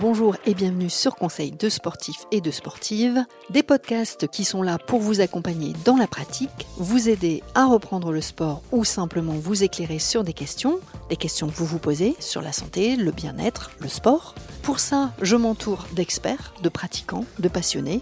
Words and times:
Bonjour 0.00 0.36
et 0.46 0.54
bienvenue 0.54 0.90
sur 0.90 1.16
Conseil 1.16 1.50
de 1.50 1.68
sportifs 1.68 2.26
et 2.30 2.40
de 2.40 2.52
sportives, 2.52 3.24
des 3.50 3.64
podcasts 3.64 4.28
qui 4.28 4.44
sont 4.44 4.62
là 4.62 4.78
pour 4.78 5.00
vous 5.00 5.20
accompagner 5.20 5.72
dans 5.84 5.96
la 5.96 6.06
pratique, 6.06 6.68
vous 6.76 7.08
aider 7.08 7.42
à 7.56 7.66
reprendre 7.66 8.12
le 8.12 8.20
sport 8.20 8.62
ou 8.70 8.84
simplement 8.84 9.32
vous 9.32 9.64
éclairer 9.64 9.98
sur 9.98 10.22
des 10.22 10.34
questions, 10.34 10.78
des 11.08 11.16
questions 11.16 11.48
que 11.48 11.54
vous 11.54 11.66
vous 11.66 11.80
posez 11.80 12.14
sur 12.20 12.42
la 12.42 12.52
santé, 12.52 12.94
le 12.94 13.10
bien-être, 13.10 13.72
le 13.80 13.88
sport. 13.88 14.36
Pour 14.62 14.78
ça, 14.78 15.10
je 15.20 15.34
m'entoure 15.34 15.88
d'experts, 15.94 16.54
de 16.62 16.68
pratiquants, 16.68 17.24
de 17.40 17.48
passionnés. 17.48 18.00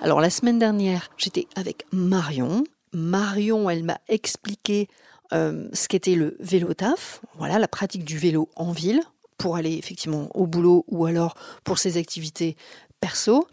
Alors 0.00 0.20
la 0.20 0.30
semaine 0.30 0.60
dernière, 0.60 1.10
j'étais 1.16 1.48
avec 1.56 1.86
Marion. 1.90 2.62
Marion, 2.92 3.68
elle 3.68 3.82
m'a 3.82 3.98
expliqué 4.08 4.86
euh, 5.32 5.68
ce 5.72 5.88
qu'était 5.88 6.14
le 6.14 6.36
vélo 6.40 6.74
taf, 6.74 7.20
voilà 7.36 7.58
la 7.58 7.68
pratique 7.68 8.04
du 8.04 8.18
vélo 8.18 8.48
en 8.56 8.72
ville 8.72 9.02
pour 9.36 9.56
aller 9.56 9.74
effectivement 9.74 10.28
au 10.34 10.46
boulot 10.46 10.84
ou 10.88 11.06
alors 11.06 11.34
pour 11.64 11.78
ses 11.78 11.96
activités 11.96 12.56
perso. 13.00 13.46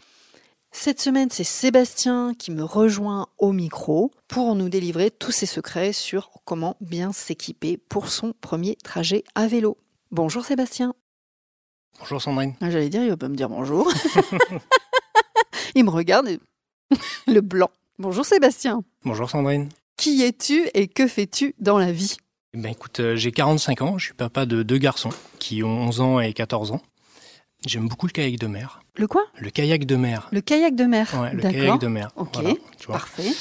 Cette 0.72 1.00
semaine, 1.00 1.30
c'est 1.30 1.44
Sébastien 1.44 2.34
qui 2.38 2.50
me 2.50 2.62
rejoint 2.62 3.28
au 3.38 3.52
micro 3.52 4.10
pour 4.28 4.54
nous 4.54 4.68
délivrer 4.68 5.10
tous 5.10 5.32
ses 5.32 5.46
secrets 5.46 5.92
sur 5.92 6.30
comment 6.44 6.76
bien 6.80 7.12
s'équiper 7.12 7.78
pour 7.78 8.08
son 8.08 8.34
premier 8.40 8.76
trajet 8.76 9.24
à 9.34 9.46
vélo. 9.46 9.78
Bonjour 10.10 10.44
Sébastien. 10.44 10.94
Bonjour 11.98 12.20
Sandrine. 12.20 12.54
Ah, 12.60 12.70
j'allais 12.70 12.90
dire, 12.90 13.02
il 13.02 13.08
va 13.08 13.16
pas 13.16 13.28
me 13.28 13.36
dire 13.36 13.48
bonjour. 13.48 13.90
il 15.74 15.84
me 15.84 15.90
regarde 15.90 16.28
et 16.28 16.40
le 17.26 17.40
blanc. 17.40 17.70
Bonjour 17.98 18.26
Sébastien. 18.26 18.82
Bonjour 19.04 19.30
Sandrine. 19.30 19.70
Qui 19.96 20.22
es-tu 20.22 20.68
et 20.74 20.88
que 20.88 21.06
fais-tu 21.08 21.54
dans 21.58 21.78
la 21.78 21.90
vie? 21.90 22.16
Eh 22.54 22.58
ben 22.58 22.72
écoute, 22.72 23.00
euh, 23.00 23.16
j'ai 23.16 23.32
45 23.32 23.82
ans, 23.82 23.98
je 23.98 24.06
suis 24.06 24.14
papa 24.14 24.46
de 24.46 24.62
deux 24.62 24.78
garçons 24.78 25.10
qui 25.38 25.62
ont 25.62 25.82
11 25.88 26.00
ans 26.00 26.20
et 26.20 26.32
14 26.32 26.72
ans. 26.72 26.82
J'aime 27.66 27.88
beaucoup 27.88 28.06
le 28.06 28.12
kayak 28.12 28.38
de 28.38 28.46
mer. 28.46 28.80
Le 28.96 29.06
quoi? 29.06 29.24
Le 29.38 29.50
kayak 29.50 29.86
de 29.86 29.96
mer. 29.96 30.28
Le 30.32 30.40
kayak 30.40 30.74
de 30.74 30.84
mer. 30.84 31.14
Ouais, 31.20 31.32
le 31.32 31.40
kayak 31.42 31.80
de 31.80 31.86
mer. 31.86 32.10
Ok, 32.16 32.38
parfait. 32.86 33.32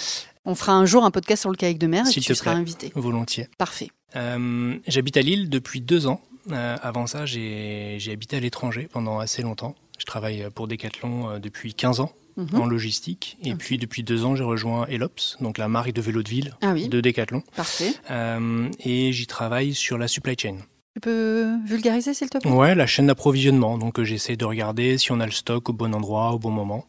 On 0.45 0.55
fera 0.55 0.73
un 0.73 0.85
jour 0.85 1.03
un 1.03 1.11
podcast 1.11 1.41
sur 1.41 1.49
le 1.49 1.57
kayak 1.57 1.77
de 1.77 1.87
mer 1.87 2.05
et 2.07 2.11
tu 2.11 2.35
seras 2.35 2.51
invité. 2.51 2.91
Volontiers. 2.95 3.47
Parfait. 3.57 3.89
Euh, 4.15 4.77
J'habite 4.87 5.17
à 5.17 5.21
Lille 5.21 5.49
depuis 5.49 5.81
deux 5.81 6.07
ans. 6.07 6.21
Euh, 6.51 6.77
avant 6.81 7.07
ça, 7.07 7.25
j'ai 7.25 7.99
habité 8.11 8.37
à 8.37 8.39
l'étranger 8.39 8.87
pendant 8.91 9.19
assez 9.19 9.41
longtemps. 9.41 9.75
Je 9.99 10.05
travaille 10.05 10.47
pour 10.53 10.67
Decathlon 10.67 11.39
depuis 11.39 11.73
15 11.73 11.99
ans 11.99 12.11
Mhm. 12.37 12.59
en 12.59 12.65
logistique. 12.65 13.37
Et 13.43 13.55
puis 13.55 13.77
depuis 13.77 14.03
deux 14.03 14.25
ans, 14.25 14.35
j'ai 14.35 14.43
rejoint 14.43 14.85
Elops, 14.87 15.37
donc 15.39 15.57
la 15.57 15.67
marque 15.69 15.93
de 15.93 16.01
vélo 16.01 16.21
de 16.21 16.29
ville 16.29 16.55
ah 16.61 16.73
de 16.73 16.99
Decathlon. 17.01 17.41
Parfait. 17.55 17.93
Euh, 18.11 18.69
et 18.83 19.13
j'y 19.13 19.25
travaille 19.25 19.73
sur 19.73 19.97
la 19.97 20.07
supply 20.07 20.35
chain. 20.37 20.57
Tu 20.95 20.99
peux 21.01 21.55
vulgariser 21.65 22.13
s'il 22.13 22.29
te 22.29 22.37
plaît? 22.37 22.51
Ouais, 22.51 22.75
la 22.75 22.87
chaîne 22.87 23.07
d'approvisionnement. 23.07 23.77
Donc 23.77 23.99
euh, 23.99 24.03
j'essaie 24.03 24.35
de 24.35 24.45
regarder 24.45 24.97
si 24.97 25.11
on 25.11 25.19
a 25.19 25.25
le 25.25 25.31
stock 25.31 25.69
au 25.69 25.73
bon 25.73 25.93
endroit, 25.95 26.31
au 26.31 26.39
bon 26.39 26.51
moment, 26.51 26.85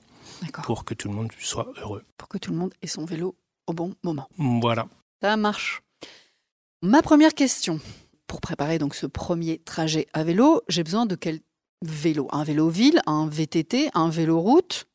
pour 0.64 0.84
que 0.84 0.94
tout 0.94 1.08
le 1.08 1.14
monde 1.14 1.30
soit 1.38 1.68
heureux. 1.80 2.02
Pour 2.16 2.28
que 2.28 2.38
tout 2.38 2.50
le 2.50 2.56
monde 2.56 2.72
ait 2.82 2.86
son 2.88 3.04
vélo 3.04 3.36
au 3.66 3.72
bon 3.72 3.94
moment. 4.02 4.28
Voilà. 4.38 4.86
Ça 5.22 5.36
marche. 5.36 5.82
Ma 6.82 7.02
première 7.02 7.34
question. 7.34 7.80
Pour 8.26 8.40
préparer 8.40 8.78
donc 8.78 8.94
ce 8.94 9.06
premier 9.06 9.58
trajet 9.58 10.06
à 10.12 10.24
vélo, 10.24 10.62
j'ai 10.68 10.82
besoin 10.82 11.06
de 11.06 11.14
quel 11.14 11.40
vélo? 11.82 12.28
Un 12.32 12.44
vélo 12.44 12.68
ville, 12.68 13.00
un 13.06 13.28
VTT, 13.28 13.90
un 13.94 14.10
vélo 14.10 14.40
route? 14.40 14.86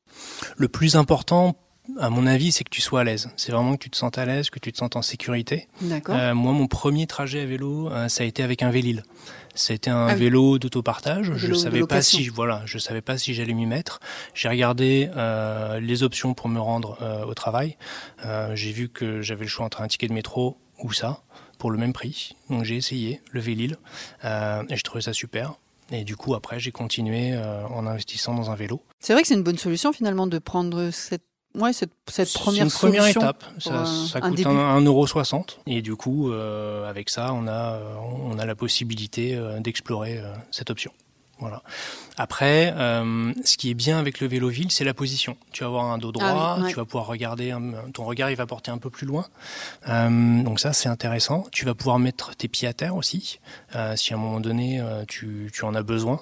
Le 0.57 0.67
plus 0.67 0.95
important, 0.95 1.55
à 1.99 2.09
mon 2.09 2.27
avis, 2.27 2.51
c'est 2.51 2.63
que 2.63 2.69
tu 2.69 2.81
sois 2.81 3.01
à 3.01 3.03
l'aise. 3.03 3.29
C'est 3.35 3.51
vraiment 3.51 3.75
que 3.75 3.83
tu 3.83 3.89
te 3.89 3.97
sentes 3.97 4.17
à 4.17 4.25
l'aise, 4.25 4.49
que 4.49 4.59
tu 4.59 4.71
te 4.71 4.77
sentes 4.77 4.95
en 4.95 5.01
sécurité. 5.01 5.67
Euh, 6.09 6.33
moi, 6.33 6.53
mon 6.53 6.67
premier 6.67 7.07
trajet 7.07 7.41
à 7.41 7.45
vélo, 7.45 7.89
euh, 7.89 8.07
ça 8.07 8.23
a 8.23 8.27
été 8.27 8.43
avec 8.43 8.63
un 8.63 8.69
Vélil. 8.69 9.03
C'était 9.53 9.89
un 9.89 10.07
ah 10.07 10.15
vélo 10.15 10.59
d'autopartage. 10.59 11.33
Je 11.35 11.53
savais 11.53 11.85
pas 11.85 12.01
si, 12.01 12.29
voilà, 12.29 12.61
je 12.65 12.77
savais 12.77 13.01
pas 13.01 13.17
si 13.17 13.33
j'allais 13.33 13.53
m'y 13.53 13.65
mettre. 13.65 13.99
J'ai 14.33 14.47
regardé 14.47 15.09
euh, 15.17 15.79
les 15.81 16.03
options 16.03 16.33
pour 16.33 16.47
me 16.47 16.59
rendre 16.59 16.97
au 17.27 17.33
travail. 17.33 17.77
j'ai 18.53 18.71
vu 18.71 18.87
que 18.87 19.21
j'avais 19.21 19.43
le 19.43 19.49
choix 19.49 19.65
entre 19.65 19.81
un 19.81 19.87
ticket 19.87 20.07
de 20.07 20.13
métro 20.13 20.57
ou 20.81 20.93
ça 20.93 21.21
pour 21.57 21.69
le 21.69 21.77
même 21.77 21.93
prix. 21.93 22.35
Donc 22.49 22.63
j'ai 22.63 22.77
essayé 22.77 23.21
le 23.31 23.41
Vélil 23.41 23.77
et 24.23 24.77
je 24.77 24.83
trouvais 24.83 25.01
ça 25.01 25.11
super. 25.11 25.55
Et 25.91 26.03
du 26.03 26.15
coup, 26.15 26.33
après, 26.35 26.59
j'ai 26.59 26.71
continué 26.71 27.33
euh, 27.33 27.67
en 27.67 27.85
investissant 27.85 28.33
dans 28.33 28.49
un 28.49 28.55
vélo. 28.55 28.81
C'est 28.99 29.13
vrai 29.13 29.21
que 29.21 29.27
c'est 29.27 29.33
une 29.35 29.43
bonne 29.43 29.57
solution 29.57 29.91
finalement 29.91 30.27
de 30.27 30.39
prendre 30.39 30.89
cette 30.91 31.23
Ouais, 31.53 31.73
cette, 31.73 31.91
cette 32.07 32.31
première, 32.31 32.63
une 32.63 32.71
première 32.71 33.05
étape. 33.05 33.43
Ça, 33.59 33.85
ça 33.85 34.21
coûte 34.21 34.39
1,60€. 34.39 35.57
Et 35.67 35.81
du 35.81 35.97
coup, 35.97 36.31
euh, 36.31 36.89
avec 36.89 37.09
ça, 37.09 37.33
on 37.33 37.45
a, 37.45 37.77
on 38.25 38.39
a 38.39 38.45
la 38.45 38.55
possibilité 38.55 39.35
euh, 39.35 39.59
d'explorer 39.59 40.23
cette 40.49 40.69
option. 40.69 40.93
Voilà. 41.41 41.63
Après, 42.17 42.71
euh, 42.77 43.33
ce 43.43 43.57
qui 43.57 43.71
est 43.71 43.73
bien 43.73 43.97
avec 43.97 44.19
le 44.19 44.27
vélo 44.27 44.47
ville, 44.47 44.71
c'est 44.71 44.83
la 44.83 44.93
position. 44.93 45.35
Tu 45.51 45.63
vas 45.63 45.67
avoir 45.67 45.85
un 45.85 45.97
dos 45.97 46.11
droit, 46.11 46.59
ah 46.59 46.67
tu 46.69 46.75
vas 46.75 46.85
pouvoir 46.85 47.07
regarder, 47.07 47.53
ton 47.93 48.05
regard 48.05 48.29
il 48.29 48.35
va 48.35 48.45
porter 48.45 48.69
un 48.69 48.77
peu 48.77 48.91
plus 48.91 49.07
loin. 49.07 49.25
Euh, 49.89 50.43
donc 50.43 50.59
ça, 50.59 50.71
c'est 50.71 50.87
intéressant. 50.87 51.47
Tu 51.51 51.65
vas 51.65 51.73
pouvoir 51.73 51.97
mettre 51.97 52.35
tes 52.35 52.47
pieds 52.47 52.67
à 52.67 52.73
terre 52.73 52.95
aussi, 52.95 53.39
euh, 53.75 53.95
si 53.95 54.13
à 54.13 54.17
un 54.17 54.19
moment 54.19 54.39
donné 54.39 54.83
tu, 55.07 55.49
tu, 55.51 55.65
en 55.65 55.73
as 55.73 55.81
besoin. 55.81 56.21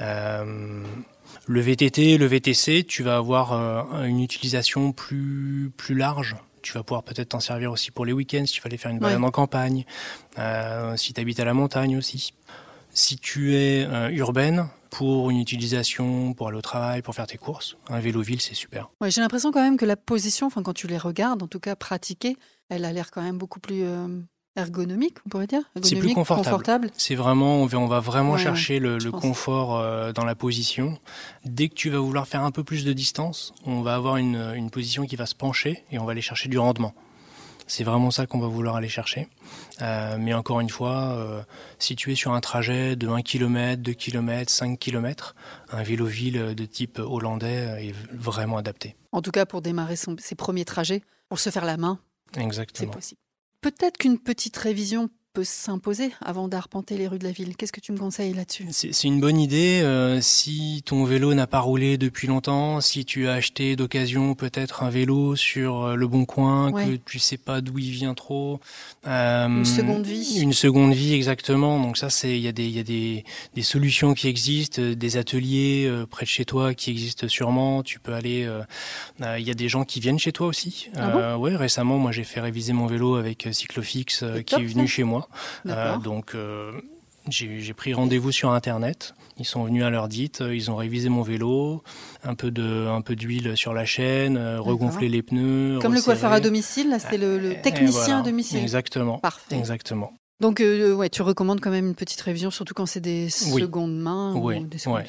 le 0.00 1.60
VTT, 1.60 2.18
le 2.18 2.26
VTC, 2.26 2.84
tu 2.88 3.04
vas 3.04 3.16
avoir 3.16 3.52
une 4.02 4.20
utilisation 4.20 4.92
plus 4.92 5.70
plus 5.76 5.94
large 5.94 6.36
tu 6.62 6.72
vas 6.72 6.82
pouvoir 6.82 7.04
peut-être 7.04 7.28
t'en 7.28 7.38
servir 7.38 7.70
aussi 7.70 7.92
pour 7.92 8.04
les 8.04 8.12
week-ends, 8.12 8.44
si 8.44 8.54
tu 8.54 8.60
vas 8.60 8.66
aller 8.66 8.76
faire 8.76 8.90
une 8.90 8.98
balade 8.98 9.22
en 9.22 9.30
campagne, 9.30 9.84
si 10.96 11.12
tu 11.12 11.20
habites 11.20 11.38
à 11.38 11.44
la 11.44 11.54
montagne 11.54 11.96
aussi. 11.96 12.32
Si 12.96 13.18
tu 13.18 13.54
es 13.54 13.84
euh, 13.84 14.08
urbaine, 14.08 14.68
pour 14.88 15.28
une 15.28 15.38
utilisation, 15.38 16.32
pour 16.32 16.48
aller 16.48 16.56
au 16.56 16.62
travail, 16.62 17.02
pour 17.02 17.14
faire 17.14 17.26
tes 17.26 17.36
courses, 17.36 17.76
un 17.90 18.00
vélo 18.00 18.22
ville, 18.22 18.40
c'est 18.40 18.54
super. 18.54 18.88
Ouais, 19.02 19.10
J'ai 19.10 19.20
l'impression 19.20 19.52
quand 19.52 19.60
même 19.60 19.76
que 19.76 19.84
la 19.84 19.96
position, 19.96 20.46
enfin 20.46 20.62
quand 20.62 20.72
tu 20.72 20.86
les 20.86 20.96
regardes, 20.96 21.42
en 21.42 21.46
tout 21.46 21.60
cas 21.60 21.76
pratiquée, 21.76 22.38
elle 22.70 22.86
a 22.86 22.94
l'air 22.94 23.10
quand 23.10 23.20
même 23.20 23.36
beaucoup 23.36 23.60
plus 23.60 23.82
euh, 23.82 24.08
ergonomique, 24.56 25.18
on 25.26 25.28
pourrait 25.28 25.46
dire. 25.46 25.60
C'est 25.82 25.96
plus 25.96 26.14
confortable. 26.14 26.88
C'est 26.96 27.16
vraiment, 27.16 27.60
on 27.60 27.66
va, 27.66 27.78
on 27.78 27.86
va 27.86 28.00
vraiment 28.00 28.38
chercher 28.38 28.78
le, 28.78 28.98
confort 29.10 29.76
euh, 29.76 30.14
dans 30.14 30.24
la 30.24 30.34
position. 30.34 30.98
Dès 31.44 31.68
que 31.68 31.74
tu 31.74 31.90
vas 31.90 31.98
vouloir 31.98 32.26
faire 32.26 32.44
un 32.44 32.50
peu 32.50 32.64
plus 32.64 32.86
de 32.86 32.94
distance, 32.94 33.52
on 33.66 33.82
va 33.82 33.94
avoir 33.94 34.16
une, 34.16 34.54
une 34.56 34.70
position 34.70 35.04
qui 35.04 35.16
va 35.16 35.26
se 35.26 35.34
pencher 35.34 35.84
et 35.90 35.98
on 35.98 36.06
va 36.06 36.12
aller 36.12 36.22
chercher 36.22 36.48
du 36.48 36.58
rendement. 36.58 36.94
C'est 37.66 37.84
vraiment 37.84 38.10
ça 38.10 38.26
qu'on 38.26 38.38
va 38.38 38.46
vouloir 38.46 38.76
aller 38.76 38.88
chercher. 38.88 39.28
Euh, 39.82 40.16
mais 40.18 40.34
encore 40.34 40.60
une 40.60 40.70
fois, 40.70 41.14
euh, 41.16 41.42
si 41.78 41.96
tu 41.96 42.12
es 42.12 42.14
sur 42.14 42.32
un 42.32 42.40
trajet 42.40 42.96
de 42.96 43.08
1 43.08 43.22
km, 43.22 43.82
2 43.82 43.92
km, 43.92 44.50
5 44.50 44.78
km, 44.78 45.34
un 45.72 45.82
vélo-ville 45.82 46.54
de 46.54 46.64
type 46.64 46.98
hollandais 46.98 47.88
est 47.88 47.94
vraiment 48.12 48.56
adapté. 48.58 48.96
En 49.12 49.22
tout 49.22 49.30
cas, 49.32 49.46
pour 49.46 49.62
démarrer 49.62 49.96
ses 49.96 50.34
premiers 50.34 50.64
trajets, 50.64 51.02
pour 51.28 51.40
se 51.40 51.50
faire 51.50 51.64
la 51.64 51.76
main, 51.76 51.98
Exactement. 52.36 52.90
c'est 52.92 52.96
possible. 52.96 53.20
Peut-être 53.60 53.98
qu'une 53.98 54.18
petite 54.18 54.56
révision 54.56 55.08
peut 55.36 55.44
s'imposer 55.44 56.12
avant 56.24 56.48
d'arpenter 56.48 56.96
les 56.96 57.06
rues 57.08 57.18
de 57.18 57.24
la 57.24 57.30
ville. 57.30 57.58
Qu'est-ce 57.58 57.72
que 57.72 57.80
tu 57.80 57.92
me 57.92 57.98
conseilles 57.98 58.32
là-dessus? 58.32 58.64
C'est 58.70 59.04
une 59.04 59.20
bonne 59.20 59.38
idée. 59.38 59.82
Euh, 59.82 60.22
si 60.22 60.82
ton 60.86 61.04
vélo 61.04 61.34
n'a 61.34 61.46
pas 61.46 61.60
roulé 61.60 61.98
depuis 61.98 62.26
longtemps, 62.26 62.80
si 62.80 63.04
tu 63.04 63.28
as 63.28 63.34
acheté 63.34 63.76
d'occasion 63.76 64.34
peut-être 64.34 64.82
un 64.82 64.88
vélo 64.88 65.36
sur 65.36 65.84
euh, 65.84 65.94
le 65.94 66.08
bon 66.08 66.24
coin, 66.24 66.72
que 66.72 66.96
tu 66.96 67.18
sais 67.18 67.36
pas 67.36 67.60
d'où 67.60 67.78
il 67.78 67.90
vient 67.90 68.14
trop. 68.14 68.60
Euh, 69.06 69.46
une 69.46 69.66
seconde 69.66 70.06
vie. 70.06 70.38
Une 70.40 70.54
seconde 70.54 70.94
vie, 70.94 71.12
exactement. 71.12 71.78
Donc 71.78 71.98
ça, 71.98 72.08
c'est 72.08 72.34
il 72.34 72.42
y 72.42 72.48
a 72.48 72.52
des 72.52 72.64
il 72.64 72.74
y 72.74 72.80
a 72.80 72.82
des, 72.82 73.26
des 73.54 73.62
solutions 73.62 74.14
qui 74.14 74.28
existent, 74.28 74.80
des 74.80 75.16
ateliers 75.18 75.92
près 76.10 76.24
de 76.24 76.30
chez 76.30 76.46
toi 76.46 76.72
qui 76.72 76.90
existent 76.90 77.28
sûrement. 77.28 77.82
Tu 77.82 78.00
peux 78.00 78.14
aller. 78.14 78.48
Il 79.20 79.46
y 79.46 79.50
a 79.50 79.54
des 79.54 79.68
gens 79.68 79.84
qui 79.84 80.00
viennent 80.00 80.18
chez 80.18 80.32
toi 80.32 80.46
aussi. 80.46 80.88
Ah 80.96 81.38
ouais, 81.38 81.56
récemment, 81.56 81.98
moi 81.98 82.10
j'ai 82.10 82.24
fait 82.24 82.40
réviser 82.40 82.72
mon 82.72 82.86
vélo 82.86 83.16
avec 83.16 83.48
Cyclofix 83.52 84.24
qui 84.46 84.54
est 84.54 84.64
venu 84.64 84.88
chez 84.88 85.04
moi. 85.04 85.25
Euh, 85.66 85.96
donc 85.98 86.34
euh, 86.34 86.72
j'ai 87.28 87.74
pris 87.74 87.94
rendez-vous 87.94 88.32
sur 88.32 88.50
Internet. 88.50 89.14
Ils 89.38 89.44
sont 89.44 89.64
venus 89.64 89.84
à 89.84 89.90
l'heure 89.90 90.08
dite, 90.08 90.42
ils 90.48 90.70
ont 90.70 90.76
révisé 90.76 91.08
mon 91.08 91.22
vélo, 91.22 91.82
un 92.24 92.34
peu 92.34 92.50
de, 92.50 92.86
un 92.86 93.02
peu 93.02 93.16
d'huile 93.16 93.56
sur 93.56 93.74
la 93.74 93.84
chaîne, 93.84 94.36
euh, 94.36 94.60
regonfler 94.60 95.08
les 95.08 95.22
pneus. 95.22 95.78
Comme 95.82 95.94
le 95.94 96.00
coiffeur 96.00 96.32
à 96.32 96.40
domicile, 96.40 96.88
là 96.90 96.98
c'est 96.98 97.18
le, 97.18 97.60
technicien 97.62 98.20
à 98.20 98.22
domicile. 98.22 98.60
Exactement. 98.60 99.18
Parfait. 99.18 99.56
Exactement. 99.56 100.12
Donc 100.40 100.60
ouais, 100.60 101.08
tu 101.08 101.22
recommandes 101.22 101.60
quand 101.60 101.70
même 101.70 101.86
une 101.86 101.94
petite 101.94 102.20
révision, 102.20 102.50
surtout 102.50 102.74
quand 102.74 102.86
c'est 102.86 103.00
des 103.00 103.30
secondes 103.30 103.98
mains. 103.98 104.34
Oui. 104.36 104.64
des 104.64 104.86
ouais, 104.88 105.04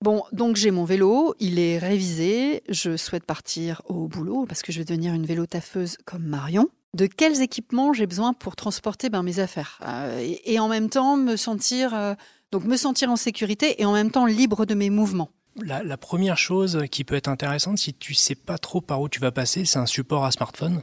Bon, 0.00 0.22
donc 0.30 0.54
j'ai 0.54 0.70
mon 0.70 0.84
vélo, 0.84 1.34
il 1.40 1.58
est 1.58 1.78
révisé, 1.78 2.62
je 2.68 2.96
souhaite 2.96 3.24
partir 3.24 3.82
au 3.86 4.06
boulot 4.06 4.46
parce 4.46 4.62
que 4.62 4.70
je 4.70 4.78
vais 4.78 4.84
devenir 4.84 5.12
une 5.12 5.26
vélo 5.26 5.44
taffeuse 5.46 5.96
comme 6.04 6.22
Marion. 6.22 6.68
De 6.94 7.06
quels 7.06 7.42
équipements 7.42 7.92
j'ai 7.92 8.06
besoin 8.06 8.32
pour 8.32 8.56
transporter 8.56 9.10
ben, 9.10 9.22
mes 9.22 9.40
affaires 9.40 9.78
euh, 9.86 10.26
et, 10.44 10.58
en 10.58 10.68
même 10.68 10.88
temps 10.88 11.16
me 11.16 11.36
sentir 11.36 11.94
euh, 11.94 12.14
donc 12.50 12.64
me 12.64 12.78
sentir 12.78 13.10
en 13.10 13.16
sécurité 13.16 13.80
et 13.82 13.84
en 13.84 13.92
même 13.92 14.10
temps 14.10 14.24
libre 14.24 14.64
de 14.64 14.74
mes 14.74 14.88
mouvements. 14.88 15.30
La, 15.60 15.96
première 15.96 16.38
chose 16.38 16.84
qui 16.88 17.02
peut 17.02 17.16
être 17.16 17.26
intéressante, 17.26 17.78
si 17.78 17.92
tu 17.92 18.14
sais 18.14 18.36
pas 18.36 18.58
trop 18.58 18.80
par 18.80 19.00
où 19.00 19.08
tu 19.08 19.18
vas 19.18 19.32
passer, 19.32 19.64
c'est 19.64 19.80
un 19.80 19.86
support 19.86 20.24
à 20.24 20.30
smartphone, 20.30 20.82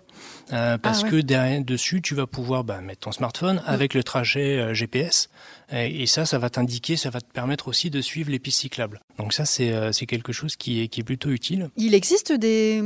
euh, 0.52 0.78
parce 0.78 1.04
ah 1.06 1.10
que 1.10 1.16
derrière 1.16 1.64
dessus, 1.64 2.02
tu 2.02 2.14
vas 2.14 2.28
pouvoir 2.28 2.66
bah, 2.66 2.82
mettre 2.82 3.00
ton 3.02 3.14
smartphone 3.14 3.64
avec 3.66 3.94
le 3.94 4.04
trajet 4.04 4.76
GPS, 4.76 5.30
et, 5.72 6.06
ça, 6.08 6.26
ça 6.26 6.40
va 6.40 6.50
t'indiquer, 6.50 6.98
ça 6.98 7.10
va 7.10 7.22
te 7.22 7.32
permettre 7.32 7.70
aussi 7.70 7.90
de 7.90 8.02
suivre 8.02 8.30
les 8.30 8.40
pistes 8.40 8.60
cyclables. 8.60 9.00
Donc 9.18 9.32
ça, 9.32 9.46
c'est 9.46 10.06
quelque 10.08 10.34
chose 10.34 10.58
qui 10.58 10.82
est, 10.82 10.90
qui 10.90 11.00
est 11.00 11.06
plutôt 11.06 11.30
utile. 11.30 11.70
Il 11.78 11.94
existe 11.94 12.34
des 12.34 12.82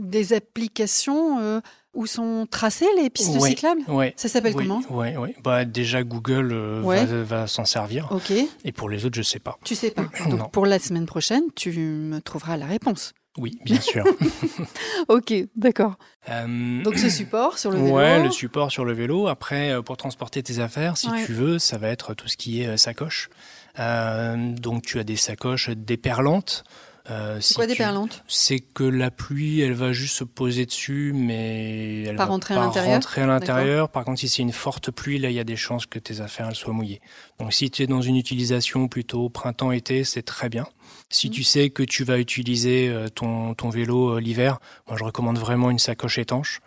des 0.00 0.32
applications 0.32 1.60
où 1.98 2.06
sont 2.06 2.46
tracées 2.48 2.86
les 2.96 3.10
pistes 3.10 3.38
cyclables 3.40 3.82
ouais, 3.88 4.14
Ça 4.16 4.28
s'appelle 4.28 4.54
comment 4.54 4.82
Oui, 4.88 5.08
oui. 5.18 5.34
Bah, 5.42 5.64
déjà 5.64 6.04
Google 6.04 6.50
euh, 6.52 7.24
va, 7.26 7.48
s'en 7.48 7.64
servir. 7.64 8.08
Ok. 8.12 8.32
Et 8.64 8.72
pour 8.72 8.88
les 8.88 9.04
autres, 9.04 9.16
je 9.16 9.22
sais 9.22 9.40
pas. 9.40 9.58
Tu 9.64 9.74
sais 9.74 9.90
pas. 9.90 10.06
Donc 10.30 10.52
pour 10.52 10.64
la 10.66 10.78
semaine 10.78 11.06
prochaine, 11.06 11.42
tu 11.56 11.72
me 11.72 12.20
trouveras 12.20 12.56
la 12.56 12.66
réponse. 12.66 13.14
Oui, 13.36 13.58
bien 13.64 13.80
sûr. 13.80 14.04
ok, 15.08 15.34
d'accord. 15.56 15.96
Euh, 16.28 16.82
Donc 16.84 16.98
ce 16.98 17.08
support 17.08 17.58
sur 17.58 17.72
le 17.72 17.78
vélo. 17.78 17.96
Ouais, 17.96 18.22
le 18.22 18.30
support 18.30 18.70
sur 18.70 18.84
le 18.84 18.92
vélo. 18.92 19.26
Après, 19.26 19.72
euh, 19.72 19.82
pour 19.82 19.96
transporter 19.96 20.40
tes 20.42 20.60
affaires, 20.60 20.96
si 20.96 21.08
tu 21.26 21.32
veux, 21.32 21.58
ça 21.58 21.78
va 21.78 21.88
être 21.88 22.14
tout 22.14 22.28
ce 22.28 22.36
qui 22.36 22.62
est 22.62 22.76
sacoche. 22.76 23.28
donc 23.76 24.82
tu 24.82 25.00
as 25.00 25.04
des 25.04 25.16
sacoches 25.16 25.70
déperlantes. 25.70 26.62
Euh, 27.10 27.38
c'est 27.40 27.54
quoi 27.54 27.66
des 27.66 27.74
perlantes 27.74 28.22
C'est 28.28 28.60
que 28.60 28.84
la 28.84 29.10
pluie, 29.10 29.60
elle 29.60 29.72
va 29.72 29.92
juste 29.92 30.16
se 30.16 30.24
poser 30.24 30.66
dessus, 30.66 31.12
mais 31.14 32.02
elle 32.02 32.16
pas 32.16 32.24
va 32.24 32.30
rentrer 32.30 32.54
pas 32.54 32.62
à 32.62 32.64
l'intérieur. 32.66 32.94
rentrer 32.94 33.22
à 33.22 33.26
l'intérieur. 33.26 33.88
Par 33.88 34.04
contre, 34.04 34.20
si 34.20 34.28
c'est 34.28 34.42
une 34.42 34.52
forte 34.52 34.90
pluie, 34.90 35.18
là, 35.18 35.30
il 35.30 35.34
y 35.34 35.40
a 35.40 35.44
des 35.44 35.56
chances 35.56 35.86
que 35.86 35.98
tes 35.98 36.20
affaires 36.20 36.48
elles 36.48 36.54
soient 36.54 36.74
mouillées. 36.74 37.00
Donc, 37.38 37.52
si 37.54 37.70
tu 37.70 37.82
es 37.82 37.86
dans 37.86 38.02
une 38.02 38.16
utilisation 38.16 38.88
plutôt 38.88 39.28
printemps-été, 39.30 40.04
c'est 40.04 40.22
très 40.22 40.48
bien. 40.48 40.66
Si 41.08 41.28
mmh. 41.28 41.32
tu 41.32 41.44
sais 41.44 41.70
que 41.70 41.82
tu 41.82 42.04
vas 42.04 42.18
utiliser 42.18 42.88
euh, 42.88 43.08
ton, 43.08 43.54
ton 43.54 43.70
vélo 43.70 44.16
euh, 44.16 44.20
l'hiver, 44.20 44.58
moi, 44.86 44.96
je 44.98 45.04
recommande 45.04 45.38
vraiment 45.38 45.70
une 45.70 45.78
sacoche 45.78 46.18
étanche. 46.18 46.60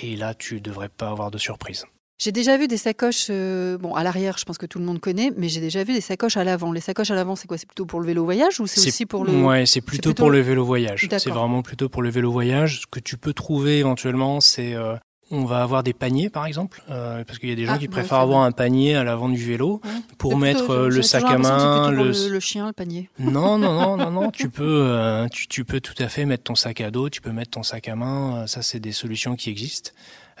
Et 0.00 0.16
là, 0.16 0.34
tu 0.34 0.62
devrais 0.62 0.88
pas 0.88 1.10
avoir 1.10 1.30
de 1.30 1.36
surprise. 1.36 1.84
J'ai 2.22 2.30
déjà 2.30 2.56
vu 2.56 2.68
des 2.68 2.76
sacoches, 2.76 3.26
euh, 3.30 3.76
bon, 3.78 3.96
à 3.96 4.04
l'arrière, 4.04 4.38
je 4.38 4.44
pense 4.44 4.56
que 4.56 4.66
tout 4.66 4.78
le 4.78 4.84
monde 4.84 5.00
connaît, 5.00 5.32
mais 5.36 5.48
j'ai 5.48 5.60
déjà 5.60 5.82
vu 5.82 5.92
des 5.92 6.00
sacoches 6.00 6.36
à 6.36 6.44
l'avant. 6.44 6.70
Les 6.70 6.80
sacoches 6.80 7.10
à 7.10 7.16
l'avant, 7.16 7.34
c'est 7.34 7.48
quoi? 7.48 7.58
C'est 7.58 7.66
plutôt 7.66 7.84
pour 7.84 7.98
le 7.98 8.06
vélo 8.06 8.22
voyage 8.22 8.60
ou 8.60 8.68
c'est 8.68 8.86
aussi 8.86 9.06
pour 9.06 9.24
le. 9.24 9.32
Ouais, 9.42 9.66
c'est 9.66 9.80
plutôt, 9.80 10.14
pour 10.14 10.30
le 10.30 10.38
vélo 10.38 10.64
voyage. 10.64 11.08
C'est 11.10 11.30
vraiment 11.30 11.62
plutôt 11.62 11.88
pour 11.88 12.00
le 12.00 12.10
vélo 12.10 12.30
voyage. 12.30 12.82
Ce 12.82 12.86
que 12.86 13.00
tu 13.00 13.16
peux 13.16 13.32
trouver 13.32 13.80
éventuellement, 13.80 14.40
c'est. 14.40 14.72
Euh, 14.72 14.94
on 15.32 15.46
va 15.46 15.62
avoir 15.62 15.82
des 15.82 15.94
paniers, 15.94 16.30
par 16.30 16.46
exemple, 16.46 16.84
euh, 16.90 17.24
parce 17.24 17.40
qu'il 17.40 17.48
y 17.48 17.52
a 17.52 17.56
des 17.56 17.64
gens 17.64 17.72
ah, 17.74 17.78
qui 17.78 17.88
préfèrent 17.88 18.18
avoir 18.18 18.42
un 18.42 18.52
panier 18.52 18.94
à 18.94 19.02
l'avant 19.02 19.28
du 19.28 19.42
vélo 19.42 19.80
pour 20.18 20.36
mettre 20.36 20.76
le 20.76 21.02
sac 21.02 21.24
à 21.24 21.38
main, 21.38 21.90
le... 21.90 22.12
le... 22.28 22.40
chien, 22.40 22.68
le 22.68 22.72
panier. 22.72 23.08
Non, 23.18 23.58
non, 23.58 23.72
non, 23.72 23.96
non, 23.96 24.10
non. 24.12 24.30
tu 24.30 24.48
peux, 24.50 25.26
tu, 25.32 25.48
tu, 25.48 25.64
peux 25.64 25.80
tout 25.80 25.94
à 25.98 26.08
fait 26.08 26.24
mettre 26.24 26.44
ton 26.44 26.54
sac 26.54 26.82
à 26.82 26.92
dos, 26.92 27.08
tu 27.08 27.20
peux 27.20 27.32
mettre 27.32 27.52
ton 27.52 27.64
sac 27.64 27.88
à 27.88 27.96
main. 27.96 28.46
Ça, 28.46 28.62
c'est 28.62 28.78
des 28.78 28.92
solutions 28.92 29.34
qui 29.34 29.50
existent. 29.50 29.90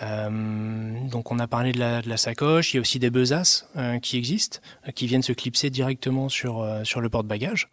Euh, 0.02 1.08
donc 1.08 1.30
on 1.30 1.38
a 1.38 1.46
parlé 1.46 1.72
de 1.72 1.78
la, 1.78 2.02
de 2.02 2.08
la, 2.08 2.16
sacoche, 2.16 2.72
il 2.72 2.76
y 2.76 2.78
a 2.78 2.80
aussi 2.80 2.98
des 2.98 3.10
besaces 3.10 3.68
euh, 3.76 3.98
qui 3.98 4.16
existent, 4.16 4.58
euh, 4.88 4.90
qui 4.90 5.06
viennent 5.06 5.22
se 5.22 5.32
clipser 5.32 5.70
directement 5.70 6.28
sur, 6.28 6.66
sur 6.84 7.00
le 7.00 7.08
porte-bagages. 7.08 7.68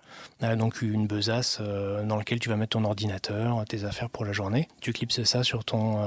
donc 0.57 0.81
une 0.81 1.07
besace 1.07 1.61
dans 1.61 2.15
laquelle 2.15 2.39
tu 2.39 2.49
vas 2.49 2.55
mettre 2.55 2.77
ton 2.77 2.83
ordinateur, 2.83 3.63
tes 3.65 3.83
affaires 3.83 4.09
pour 4.09 4.25
la 4.25 4.31
journée. 4.31 4.67
Tu 4.81 4.93
clipses 4.93 5.23
ça 5.23 5.43
sur 5.43 5.65
ton, 5.65 5.99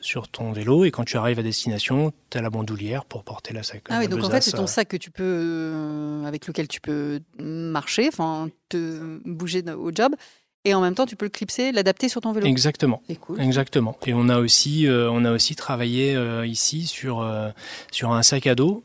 sur 0.00 0.28
ton 0.28 0.52
vélo 0.52 0.84
et 0.84 0.90
quand 0.90 1.04
tu 1.04 1.16
arrives 1.16 1.38
à 1.38 1.42
destination, 1.42 2.12
tu 2.30 2.38
as 2.38 2.42
la 2.42 2.50
bandoulière 2.50 3.04
pour 3.04 3.24
porter 3.24 3.52
la 3.52 3.62
sacoche. 3.62 3.90
Ah 3.90 3.98
oui, 4.00 4.08
donc 4.08 4.22
en 4.22 4.30
fait 4.30 4.42
c'est 4.42 4.52
ton 4.52 4.66
sac 4.66 4.88
que 4.88 4.96
tu 4.96 5.10
peux, 5.10 6.22
avec 6.26 6.46
lequel 6.46 6.68
tu 6.68 6.80
peux 6.80 7.20
marcher, 7.38 8.08
enfin 8.08 8.48
te 8.68 9.20
bouger 9.24 9.62
au 9.72 9.90
job 9.92 10.14
et 10.64 10.74
en 10.74 10.80
même 10.80 10.94
temps 10.94 11.06
tu 11.06 11.16
peux 11.16 11.26
le 11.26 11.30
clipser, 11.30 11.72
l'adapter 11.72 12.08
sur 12.08 12.20
ton 12.20 12.32
vélo. 12.32 12.46
Exactement. 12.46 13.02
Exactement. 13.38 13.96
Et 14.06 14.14
on 14.14 14.28
a 14.28 14.38
aussi 14.38 14.86
euh, 14.86 15.10
on 15.10 15.24
a 15.24 15.32
aussi 15.32 15.54
travaillé 15.54 16.14
euh, 16.16 16.46
ici 16.46 16.86
sur 16.86 17.20
euh, 17.20 17.50
sur 17.90 18.12
un 18.12 18.22
sac 18.22 18.46
à 18.46 18.54
dos 18.54 18.82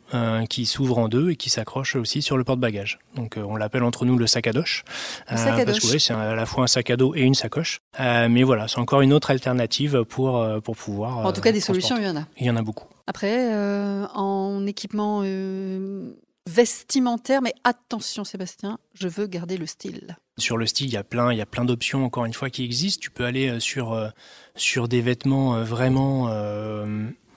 qui 0.50 0.66
s'ouvre 0.66 0.98
en 0.98 1.08
deux 1.08 1.32
et 1.32 1.36
qui 1.36 1.50
s'accroche 1.50 1.96
aussi 1.96 2.22
sur 2.22 2.38
le 2.38 2.44
porte-bagages. 2.44 3.00
Donc 3.16 3.38
on 3.38 3.56
l'appelle 3.56 3.84
entre 3.84 4.06
nous 4.06 4.18
le 4.18 4.28
sac 4.28 4.48
à 4.48 4.54
doche. 4.54 4.84
sac 5.28 5.60
à 5.60 5.66
parce 5.66 5.80
que 5.80 5.98
c'est 5.98 6.14
à 6.14 6.36
la 6.36 6.46
fois 6.46 6.64
un 6.64 6.68
sac 6.68 6.90
à 6.90 6.98
dos 6.98 7.16
et 7.16 7.22
une 7.22 7.36
sacoche. 7.36 7.80
mais 8.00 8.44
voilà, 8.44 8.68
c'est 8.68 8.80
encore 8.80 9.02
une 9.02 9.14
autre 9.14 9.32
alternative 9.32 10.04
pour 10.04 10.46
pour 10.64 10.76
pouvoir. 10.76 11.26
En 11.26 11.34
tout 11.34 11.42
cas, 11.42 11.52
des 11.52 11.62
solutions, 11.62 11.98
il 11.98 12.04
y 12.04 12.10
en 12.10 12.18
a. 12.18 12.26
Il 12.38 12.46
y 12.46 12.50
en 12.50 12.56
a 12.56 12.62
beaucoup. 12.62 12.88
Après, 13.08 13.50
en 14.14 14.66
équipement 14.68 15.24
vestimentaire, 16.50 17.42
mais 17.42 17.54
attention 17.64 18.24
Sébastien, 18.24 18.80
je 18.94 19.08
veux 19.08 19.28
garder 19.28 19.58
le 19.58 19.66
style. 19.66 20.18
Sur 20.38 20.58
le 20.58 20.66
style, 20.66 20.88
il 20.88 20.94
y 20.94 20.98
a 20.98 21.04
plein, 21.04 21.32
il 21.32 21.38
y 21.38 21.42
a 21.42 21.46
plein 21.46 21.64
d'options 21.64 22.04
encore 22.04 22.26
une 22.26 22.34
fois 22.34 22.50
qui 22.50 22.64
existent. 22.64 23.02
Tu 23.02 23.12
peux 23.12 23.26
aller 23.26 23.50
euh, 23.50 23.60
sur 23.60 23.94
euh, 23.94 24.10
sur 24.56 24.88
des 24.88 25.02
vêtements 25.02 25.56
euh, 25.56 25.64
vraiment 25.64 26.30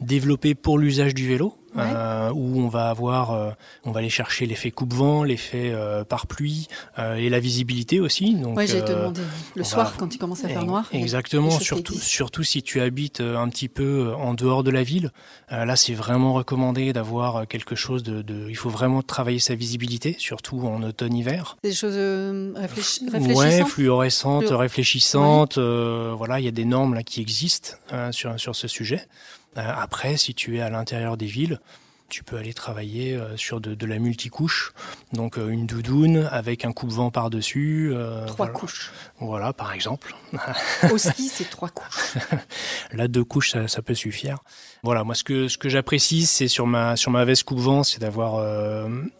développés 0.03 0.55
pour 0.55 0.79
l'usage 0.79 1.15
du 1.15 1.27
vélo. 1.29 1.57
Euh, 1.79 2.31
où 2.35 2.61
on 2.61 2.69
va 2.69 2.91
avoir, 2.91 3.33
euh, 3.33 3.51
on 3.85 3.93
va 3.93 4.01
aller 4.01 4.11
chercher 4.11 4.45
l'effet 4.45 4.71
coupe-vent, 4.71 5.25
l'effet 5.25 5.71
euh, 5.73 6.05
par 6.05 6.27
pluie 6.27 6.69
et 6.99 7.31
la 7.31 7.41
visibilité 7.41 8.01
aussi. 8.01 8.35
Donc, 8.35 8.57
ouais, 8.57 8.67
j'ai 8.67 8.83
demandé 8.83 9.23
le 9.55 9.65
soir 9.65 9.95
quand 9.97 10.15
il 10.15 10.19
commence 10.19 10.45
à 10.45 10.49
faire 10.49 10.65
noir. 10.65 10.89
Exactement, 10.93 11.51
surtout, 11.51 11.95
surtout 11.95 12.45
si 12.45 12.63
tu 12.63 12.81
habites 12.81 13.21
un 13.21 13.49
petit 13.49 13.69
peu 13.69 14.13
en 14.15 14.35
dehors 14.35 14.63
de 14.63 14.71
la 14.71 14.83
ville. 14.83 15.11
là, 15.51 15.77
c'est 15.77 15.95
vraiment 15.95 16.35
recommandé 16.35 16.93
d'avoir 16.93 17.47
quelque 17.47 17.75
chose 17.75 18.03
de, 18.03 18.23
de, 18.23 18.49
Il 18.49 18.57
faut 18.57 18.71
vraiment 18.71 19.03
travailler 19.03 19.39
sa 19.39 19.55
visibilité, 19.55 20.17
surtout 20.19 20.61
en 20.67 20.83
automne-hiver. 20.83 21.57
Des 21.63 21.73
choses 21.73 21.97
réfléchissantes. 22.55 23.37
Ouais, 23.37 23.65
fluorescentes, 23.65 24.51
réfléchissantes. 24.51 25.59
voilà, 25.59 26.41
il 26.41 26.45
y 26.45 26.49
a 26.49 26.53
des 26.53 26.65
normes 26.65 26.95
là 26.95 27.03
qui 27.03 27.21
existent 27.21 27.77
sur 28.11 28.39
sur 28.39 28.55
ce 28.57 28.69
sujet. 28.69 29.07
Euh, 29.57 29.73
après, 29.77 30.17
si 30.17 30.35
tu 30.35 30.57
es 30.57 30.61
à 30.61 30.71
l'intérieur 30.71 31.17
des 31.17 31.27
villes, 31.27 31.61
tu 32.13 32.23
peux 32.25 32.37
aller 32.37 32.53
travailler 32.53 33.15
euh, 33.15 33.39
sur 33.39 33.59
de, 33.59 33.87
la 33.87 33.99
multicouche, 33.99 34.75
donc 35.15 35.39
euh, 35.39 35.49
une 35.49 35.67
doudoune 35.67 36.29
avec 36.31 36.67
un 36.67 36.73
coupe-vent 36.73 37.11
par-dessus. 37.11 37.95
trois 38.27 38.49
couches. 38.49 38.93
Voilà, 39.19 39.55
par 39.55 39.73
exemple. 39.73 40.15
Au 40.93 40.99
ski, 40.99 41.29
c'est 41.29 41.49
trois 41.49 41.71
couches. 41.71 42.19
Là, 42.93 43.09
deux 43.09 43.25
couches, 43.25 43.57
ça, 43.67 43.83
peut 43.83 43.95
suffire. 43.95 44.39
Voilà, 44.83 45.05
moi, 45.05 45.15
ce 45.15 45.25
que, 45.25 45.49
ce 45.49 45.57
que 45.57 45.71
j'apprécie, 45.71 46.27
c'est 46.27 46.49
sur 46.49 46.67
ma, 46.67 46.97
sur 46.97 47.11
ma 47.11 47.25
veste 47.25 47.45
coupe-vent, 47.45 47.83
c'est 47.83 48.01
d'avoir 48.01 48.45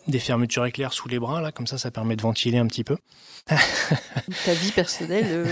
des 0.07 0.19
fermetures 0.19 0.67
éclairs 0.67 0.93
sous 0.93 1.09
les 1.09 1.19
bras, 1.19 1.41
là, 1.41 1.51
comme 1.51 1.67
ça, 1.67 1.79
ça 1.79 1.91
permet 1.91 2.17
de 2.17 2.23
ventiler 2.23 2.59
un 2.59 2.67
petit 2.67 2.85
peu. 2.85 2.99
Ta 3.47 4.55
vie 4.55 4.73
personnelle. 4.73 5.47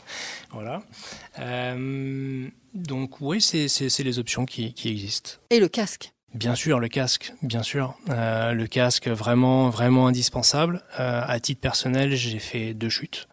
voilà. 0.50 0.82
Donc 2.74 3.20
oui, 3.20 3.40
c'est 3.40 4.02
les 4.02 4.18
options 4.18 4.46
qui, 4.46 4.74
existent. 4.84 5.32
Et 5.50 5.60
le 5.60 5.68
casque 5.68 6.12
Bien 6.34 6.54
sûr, 6.54 6.78
le 6.78 6.88
casque, 6.88 7.34
bien 7.42 7.62
sûr. 7.62 7.94
Euh, 8.08 8.52
le 8.52 8.66
casque, 8.66 9.08
vraiment, 9.08 9.68
vraiment 9.68 10.06
indispensable. 10.06 10.82
Euh, 11.00 11.22
à 11.26 11.40
titre 11.40 11.60
personnel, 11.60 12.14
j'ai 12.14 12.38
fait 12.38 12.72
deux 12.72 12.88
chutes. 12.88 13.28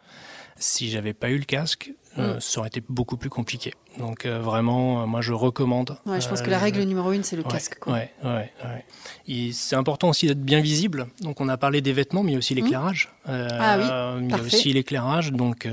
Si 0.56 0.90
j'avais 0.90 1.14
pas 1.14 1.30
eu 1.30 1.38
le 1.38 1.46
casque, 1.46 1.94
euh, 2.18 2.38
mm. 2.38 2.42
ça 2.42 2.60
aurait 2.60 2.70
été 2.70 2.82
beaucoup 2.90 3.16
plus 3.16 3.30
compliqué. 3.30 3.74
Donc 4.00 4.26
vraiment, 4.26 5.06
moi 5.06 5.22
je 5.22 5.34
recommande. 5.34 5.98
Ouais, 6.08 6.22
je 6.22 6.28
pense 6.28 6.42
que 6.42 6.50
la 6.50 6.58
règle 6.58 6.82
numéro 6.84 7.12
une, 7.12 7.24
c'est 7.24 7.36
le 7.36 7.44
casque. 7.44 7.78
Quoi. 7.80 7.94
Ouais, 7.94 8.12
ouais, 8.24 8.52
ouais. 8.64 9.52
C'est 9.54 9.76
important 9.76 10.10
aussi 10.10 10.26
d'être 10.26 10.42
bien 10.42 10.60
visible. 10.60 11.08
Donc 11.22 11.42
on 11.42 11.50
a 11.50 11.58
parlé 11.58 11.82
des 11.82 11.94
vêtements, 11.94 12.24
mais 12.24 12.32
il 12.32 12.34
y 12.34 12.36
a 12.36 12.40
aussi 12.40 12.56
mm. 12.56 12.58
l'éclairage. 12.58 13.14
ah 13.26 13.78
oui. 13.78 14.26
Il 14.26 14.32
y 14.32 14.34
a 14.34 14.42
aussi 14.42 14.74
l'éclairage. 14.74 15.32
Donc 15.32 15.68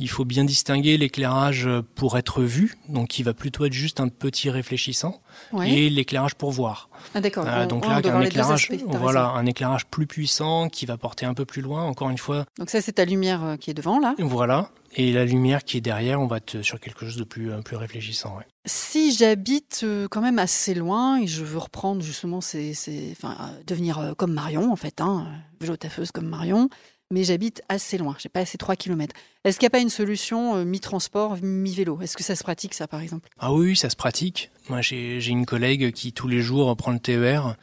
il 0.00 0.08
faut 0.08 0.24
bien 0.24 0.44
distinguer 0.44 0.96
l'éclairage 0.96 1.68
pour 1.94 2.18
être 2.18 2.42
vu, 2.42 2.74
donc 2.88 3.08
qui 3.08 3.22
va 3.22 3.34
plutôt 3.34 3.66
être 3.66 3.72
juste 3.72 4.00
un 4.00 4.08
petit 4.08 4.50
réfléchissant, 4.50 5.20
et 5.64 5.90
l'éclairage 5.90 6.34
pour 6.34 6.50
voir. 6.50 6.88
Ah 7.14 7.20
d'accord. 7.20 7.44
Euh, 7.46 7.66
donc 7.66 7.86
là, 7.86 8.00
un 8.02 8.20
éclairage, 8.22 8.70
voilà, 8.86 9.28
un 9.28 9.46
éclairage 9.46 9.86
plus 9.86 10.06
puissant 10.06 10.68
qui 10.68 10.86
va 10.86 10.96
porter 10.96 11.26
un 11.26 11.34
peu 11.34 11.44
plus 11.44 11.62
loin. 11.62 11.84
Encore 11.84 12.10
une 12.10 12.18
fois. 12.18 12.46
Donc 12.58 12.70
ça, 12.70 12.80
c'est 12.80 12.92
ta 12.92 13.04
lumière 13.04 13.44
euh, 13.44 13.56
qui 13.56 13.70
est 13.70 13.74
devant 13.74 13.98
là. 13.98 14.14
Voilà. 14.18 14.70
Et 14.94 15.12
la 15.12 15.24
lumière 15.24 15.62
qui 15.62 15.76
est 15.76 15.80
derrière, 15.80 16.20
on 16.20 16.26
va 16.26 16.38
être 16.38 16.62
sur 16.62 16.80
quelque 16.80 17.04
chose 17.04 17.16
de 17.16 17.24
plus, 17.24 17.52
euh, 17.52 17.60
plus 17.60 17.76
réfléchissant. 17.76 18.38
Si 18.66 19.12
j'habite 19.12 19.84
quand 20.10 20.20
même 20.20 20.38
assez 20.38 20.74
loin 20.74 21.20
et 21.20 21.26
je 21.26 21.44
veux 21.44 21.58
reprendre 21.58 22.02
justement, 22.02 22.40
c'est, 22.40 22.72
enfin, 23.12 23.36
devenir 23.66 24.14
comme 24.16 24.32
Marion 24.32 24.72
en 24.72 24.76
fait, 24.76 25.00
hein, 25.00 25.26
vélo 25.60 25.76
comme 26.12 26.26
Marion, 26.26 26.68
mais 27.10 27.24
j'habite 27.24 27.62
assez 27.68 27.98
loin, 27.98 28.14
j'ai 28.18 28.28
pas 28.28 28.40
assez 28.40 28.58
3 28.58 28.76
km. 28.76 29.14
Est-ce 29.44 29.58
qu'il 29.58 29.64
n'y 29.66 29.70
a 29.70 29.76
pas 29.76 29.80
une 29.80 29.90
solution 29.90 30.56
euh, 30.56 30.64
mi-transport, 30.64 31.36
mi-vélo? 31.42 32.00
Est-ce 32.02 32.16
que 32.16 32.22
ça 32.22 32.36
se 32.36 32.42
pratique 32.42 32.74
ça 32.74 32.86
par 32.86 33.00
exemple? 33.00 33.28
Ah 33.38 33.52
oui, 33.52 33.76
ça 33.76 33.90
se 33.90 33.96
pratique. 33.96 34.50
Moi 34.68 34.80
j'ai 34.80 35.26
une 35.26 35.46
collègue 35.46 35.92
qui 35.92 36.12
tous 36.12 36.28
les 36.28 36.40
jours 36.40 36.76
prend 36.76 36.92
le 36.92 37.00
TER 37.00 37.56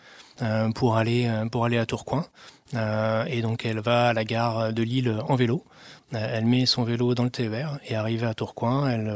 pour 0.76 0.98
aller 0.98 1.32
pour 1.52 1.66
aller 1.66 1.78
à 1.78 1.86
Tourcoing. 1.86 2.26
et 2.74 3.42
donc 3.42 3.66
elle 3.66 3.80
va 3.80 4.10
à 4.10 4.14
la 4.14 4.24
gare 4.26 4.74
de 4.74 4.84
Lille 4.84 5.18
en 5.28 5.36
vélo. 5.36 5.64
Elle 6.12 6.46
met 6.46 6.66
son 6.66 6.84
vélo 6.84 7.16
dans 7.16 7.24
le 7.24 7.30
TER 7.30 7.80
et 7.88 7.96
arrivée 7.96 8.28
à 8.28 8.34
Tourcoing, 8.34 8.90
elle, 8.90 9.16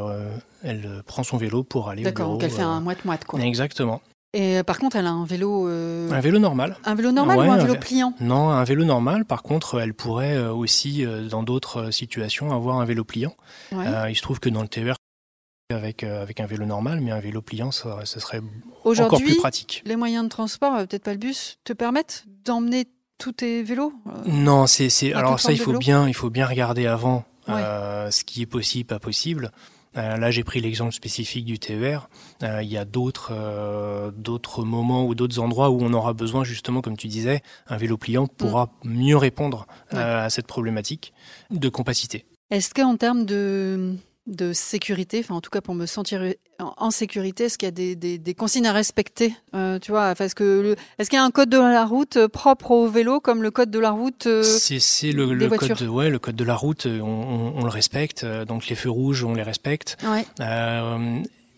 elle 0.63 1.03
prend 1.05 1.23
son 1.23 1.37
vélo 1.37 1.63
pour 1.63 1.89
aller 1.89 2.01
au 2.01 2.03
bureau. 2.03 2.11
D'accord, 2.13 2.31
donc 2.33 2.43
elle 2.43 2.51
fait 2.51 2.61
un 2.61 2.79
moite-moite 2.79 3.25
quoi. 3.25 3.39
Exactement. 3.41 4.01
Et 4.33 4.59
euh, 4.59 4.63
par 4.63 4.79
contre, 4.79 4.95
elle 4.95 5.07
a 5.07 5.11
un 5.11 5.25
vélo. 5.25 5.67
Euh, 5.67 6.09
un 6.09 6.21
vélo 6.21 6.39
normal. 6.39 6.77
Un 6.85 6.95
vélo 6.95 7.11
normal 7.11 7.37
ou 7.37 7.51
un 7.51 7.57
vélo 7.57 7.75
pliant? 7.75 8.13
Non, 8.21 8.49
un 8.49 8.63
vélo 8.63 8.85
normal. 8.85 9.25
Par 9.25 9.43
contre, 9.43 9.81
elle 9.81 9.93
pourrait 9.93 10.35
euh, 10.35 10.53
aussi, 10.53 11.05
dans 11.29 11.43
d'autres 11.43 11.91
situations, 11.91 12.53
avoir 12.53 12.79
un 12.79 12.85
vélo 12.85 13.03
pliant. 13.03 13.35
il 13.71 14.15
se 14.15 14.21
trouve 14.21 14.39
que 14.39 14.49
dans 14.49 14.61
le 14.61 14.69
TER, 14.69 14.95
avec, 15.71 16.03
avec 16.03 16.39
un 16.39 16.45
vélo 16.45 16.65
normal, 16.65 17.01
mais 17.01 17.11
un 17.11 17.19
vélo 17.19 17.41
pliant, 17.41 17.71
ça, 17.71 18.05
serait 18.05 18.41
encore 18.85 19.21
plus 19.21 19.35
pratique. 19.35 19.83
Les 19.85 19.95
moyens 19.95 20.23
de 20.23 20.29
transport, 20.29 20.77
peut-être 20.77 21.03
pas 21.03 21.13
le 21.13 21.19
bus, 21.19 21.57
te 21.63 21.73
permettent 21.73 22.25
d'emmener 22.45 22.85
tous 23.17 23.33
tes 23.33 23.63
vélos 23.63 23.93
Non, 24.25 24.65
c'est 24.65 25.13
alors 25.13 25.39
ça, 25.39 25.51
il 25.51 25.59
faut 25.59 25.77
bien, 25.77 26.07
il 26.07 26.13
faut 26.13 26.29
bien 26.29 26.45
regarder 26.45 26.87
avant 26.87 27.25
ce 27.47 28.23
qui 28.23 28.41
est 28.41 28.47
possible, 28.47 28.87
pas 28.87 28.99
possible. 28.99 29.51
Euh, 29.97 30.17
là, 30.17 30.31
j'ai 30.31 30.43
pris 30.43 30.61
l'exemple 30.61 30.93
spécifique 30.93 31.45
du 31.45 31.59
TER. 31.59 32.09
Euh, 32.43 32.63
il 32.63 32.69
y 32.69 32.77
a 32.77 32.85
d'autres 32.85 33.31
euh, 33.33 34.11
d'autres 34.11 34.63
moments 34.63 35.05
ou 35.05 35.15
d'autres 35.15 35.39
endroits 35.39 35.69
où 35.69 35.79
on 35.81 35.93
aura 35.93 36.13
besoin, 36.13 36.43
justement, 36.43 36.81
comme 36.81 36.97
tu 36.97 37.07
disais, 37.07 37.41
un 37.67 37.77
vélo 37.77 37.97
pliant 37.97 38.27
pourra 38.27 38.69
mm. 38.83 38.93
mieux 38.93 39.17
répondre 39.17 39.67
à 39.91 40.29
cette 40.29 40.47
problématique 40.47 41.13
de 41.49 41.69
compacité. 41.69 42.25
Est-ce 42.49 42.73
qu'en 42.73 42.97
termes 42.97 43.25
de 43.25 43.95
de 44.27 44.53
sécurité, 44.53 45.19
enfin 45.19 45.35
en 45.35 45.41
tout 45.41 45.49
cas 45.49 45.61
pour 45.61 45.73
me 45.73 45.85
sentir 45.85 46.21
en 46.59 46.91
sécurité, 46.91 47.45
est-ce 47.45 47.57
qu'il 47.57 47.67
y 47.67 47.91
a 47.91 48.17
des, 48.17 48.33
consignes 48.35 48.67
à 48.67 48.73
respecter 48.73 49.33
euh, 49.55 49.79
Tu 49.79 49.91
vois, 49.91 50.11
est-ce 50.11 50.35
que 50.35 50.75
est-ce 50.99 51.09
qu'il 51.09 51.17
y 51.17 51.19
a 51.19 51.25
un 51.25 51.31
code 51.31 51.49
de 51.49 51.57
la 51.57 51.85
route 51.85 52.17
euh, 52.17 52.27
propre 52.27 52.71
au 52.71 52.87
vélo 52.87 53.19
comme 53.19 53.41
le 53.41 53.51
code 53.51 53.71
de 53.71 53.79
la 53.79 53.91
route 53.91 54.27
euh, 54.27 54.43
C'est 54.43 55.11
le, 55.11 55.33
le 55.33 55.49
code, 55.49 55.73
de, 55.73 55.87
ouais, 55.87 56.09
le 56.09 56.19
code 56.19 56.35
de 56.35 56.43
la 56.43 56.55
route, 56.55 56.85
on, 56.85 57.63
le 57.63 57.69
respecte. 57.69 58.25
Donc 58.25 58.67
les 58.67 58.75
feux 58.75 58.91
rouges, 58.91 59.23
on 59.23 59.33
les 59.33 59.43
respecte. 59.43 59.97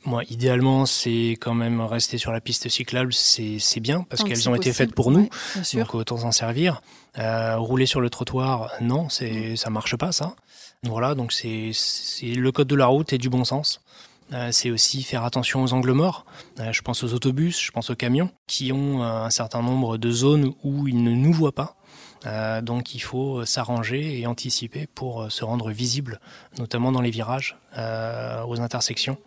moi, 0.05 0.22
idéalement, 0.29 0.86
c'est 0.86 1.38
quand 1.39 1.53
même 1.53 1.82
rester 1.82 2.17
sur 2.17 2.32
la 2.32 2.41
piste 2.41 2.70
cyclable, 2.70 3.13
c'est 3.13 3.79
bien 3.79 4.05
parce 4.10 4.24
qu'elles 4.24 4.50
ont 4.50 4.55
été 4.55 4.72
faites 4.72 4.96
pour 4.96 5.12
nous, 5.12 5.27
donc 5.74 5.96
autant 5.96 6.17
s'en 6.17 6.32
servir. 6.32 6.82
rouler 7.17 7.86
sur 7.86 8.00
le 8.00 8.10
trottoir, 8.10 8.72
non, 8.79 9.10
c'est 9.10 9.58
ça 9.58 9.70
marche 9.70 9.98
pas 9.98 10.13
ça. 10.13 10.36
Voilà, 10.83 11.15
donc 11.15 11.31
c'est 11.31 11.71
le 12.23 12.51
code 12.51 12.67
de 12.67 12.75
la 12.75 12.87
route 12.87 13.13
et 13.13 13.17
du 13.17 13.29
bon 13.29 13.45
sens. 13.45 13.81
Euh, 14.33 14.49
c'est 14.51 14.71
aussi 14.71 15.03
faire 15.03 15.23
attention 15.23 15.63
aux 15.63 15.73
angles 15.73 15.91
morts. 15.91 16.25
Euh, 16.59 16.71
je 16.71 16.81
pense 16.81 17.03
aux 17.03 17.13
autobus, 17.13 17.61
je 17.61 17.71
pense 17.71 17.89
aux 17.89 17.95
camions, 17.95 18.29
qui 18.47 18.71
ont 18.71 19.03
un 19.03 19.29
certain 19.29 19.61
nombre 19.61 19.97
de 19.97 20.11
zones 20.11 20.53
où 20.63 20.87
ils 20.87 21.03
ne 21.03 21.11
nous 21.11 21.33
voient 21.33 21.53
pas. 21.53 21.75
Euh, 22.25 22.61
donc 22.61 22.95
il 22.95 23.01
faut 23.01 23.45
s'arranger 23.45 24.19
et 24.19 24.27
anticiper 24.27 24.87
pour 24.87 25.31
se 25.31 25.43
rendre 25.43 25.71
visible, 25.71 26.19
notamment 26.57 26.91
dans 26.91 27.01
les 27.01 27.11
virages, 27.11 27.57
aux 27.75 28.59
intersections. 28.61 29.17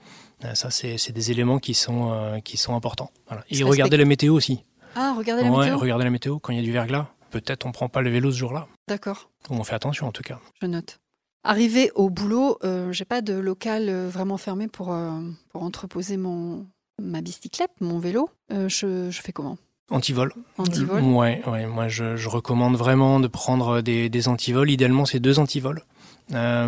ça, 0.54 0.70
c'est 0.70 1.12
des 1.12 1.30
éléments 1.30 1.58
qui 1.58 1.74
sont, 1.74 2.40
qui 2.44 2.56
sont 2.56 2.74
importants. 2.74 3.10
Et 3.50 3.62
regarder 3.62 3.96
la 3.96 4.04
météo 4.04 4.34
aussi. 4.34 4.64
Ah, 4.94 5.14
regarder 5.16 5.42
la 5.42 5.50
météo 5.50 5.76
Regarder 5.76 6.04
la 6.04 6.10
météo 6.10 6.38
quand 6.38 6.52
il 6.52 6.56
y 6.56 6.60
a 6.60 6.64
du 6.64 6.72
verglas. 6.72 7.08
Peut-être 7.30 7.66
on 7.66 7.72
prend 7.72 7.88
pas 7.88 8.00
le 8.00 8.10
vélo 8.10 8.30
ce 8.30 8.38
jour-là. 8.38 8.66
D'accord. 8.88 9.30
On 9.50 9.62
fait 9.62 9.74
attention 9.74 10.06
en 10.06 10.12
tout 10.12 10.22
cas. 10.22 10.40
Je 10.62 10.66
note. 10.66 11.00
Arrivé 11.46 11.92
au 11.94 12.10
boulot, 12.10 12.58
euh, 12.64 12.90
j'ai 12.90 13.04
pas 13.04 13.22
de 13.22 13.32
local 13.32 13.88
euh, 13.88 14.08
vraiment 14.10 14.36
fermé 14.36 14.66
pour, 14.66 14.92
euh, 14.92 15.20
pour 15.52 15.62
entreposer 15.62 16.16
mon, 16.16 16.66
ma 17.00 17.20
bicyclette, 17.20 17.70
mon 17.80 18.00
vélo. 18.00 18.28
Euh, 18.52 18.68
je, 18.68 19.12
je, 19.12 19.22
fais 19.22 19.30
comment? 19.30 19.56
Antivol. 19.88 20.32
Antivol. 20.58 21.00
Ouais, 21.04 21.40
ouais. 21.46 21.66
Moi, 21.66 21.86
je, 21.86 22.16
je, 22.16 22.28
recommande 22.28 22.74
vraiment 22.74 23.20
de 23.20 23.28
prendre 23.28 23.80
des, 23.80 24.08
des 24.08 24.26
antivols. 24.26 24.72
Idéalement, 24.72 25.06
c'est 25.06 25.20
deux 25.20 25.38
antivols. 25.38 25.82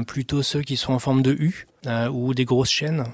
plutôt 0.07 0.43
ceux 0.43 0.63
qui 0.63 0.77
sont 0.77 0.93
en 0.93 1.01
forme 1.01 1.23
de 1.23 1.33
U 1.33 1.67
ou 2.13 2.33
des 2.33 2.45
grosses 2.45 2.71
chaînes. 2.71 3.07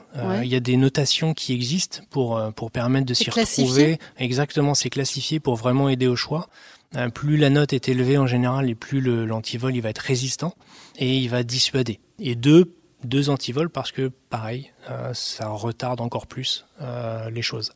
Il 0.42 0.48
y 0.48 0.56
a 0.56 0.60
des 0.60 0.76
notations 0.76 1.32
qui 1.32 1.54
existent 1.54 2.00
pour 2.10 2.38
pour 2.54 2.70
permettre 2.72 3.06
de 3.06 3.14
s'y 3.14 3.30
retrouver. 3.30 3.98
Exactement, 4.18 4.74
c'est 4.74 4.90
classifié 4.90 5.40
pour 5.40 5.56
vraiment 5.56 5.88
aider 5.88 6.08
au 6.08 6.16
choix. 6.16 6.50
Euh, 6.96 7.08
plus 7.08 7.36
la 7.36 7.50
note 7.50 7.72
est 7.72 7.88
élevée 7.88 8.18
en 8.18 8.26
général 8.26 8.68
et 8.68 8.74
plus 8.74 9.00
l'antivol 9.00 9.74
il 9.74 9.80
va 9.80 9.90
être 9.90 9.98
résistant 9.98 10.54
et 10.96 11.18
il 11.18 11.28
va 11.28 11.42
dissuader. 11.42 12.00
Et 12.18 12.34
deux, 12.34 12.74
deux 13.02 13.30
antivols 13.30 13.70
parce 13.70 13.92
que 13.92 14.10
pareil, 14.30 14.70
euh, 14.90 15.12
ça 15.14 15.48
retarde 15.48 16.00
encore 16.00 16.26
plus 16.26 16.66
euh, 16.80 17.30
les 17.30 17.42
choses. 17.42 17.72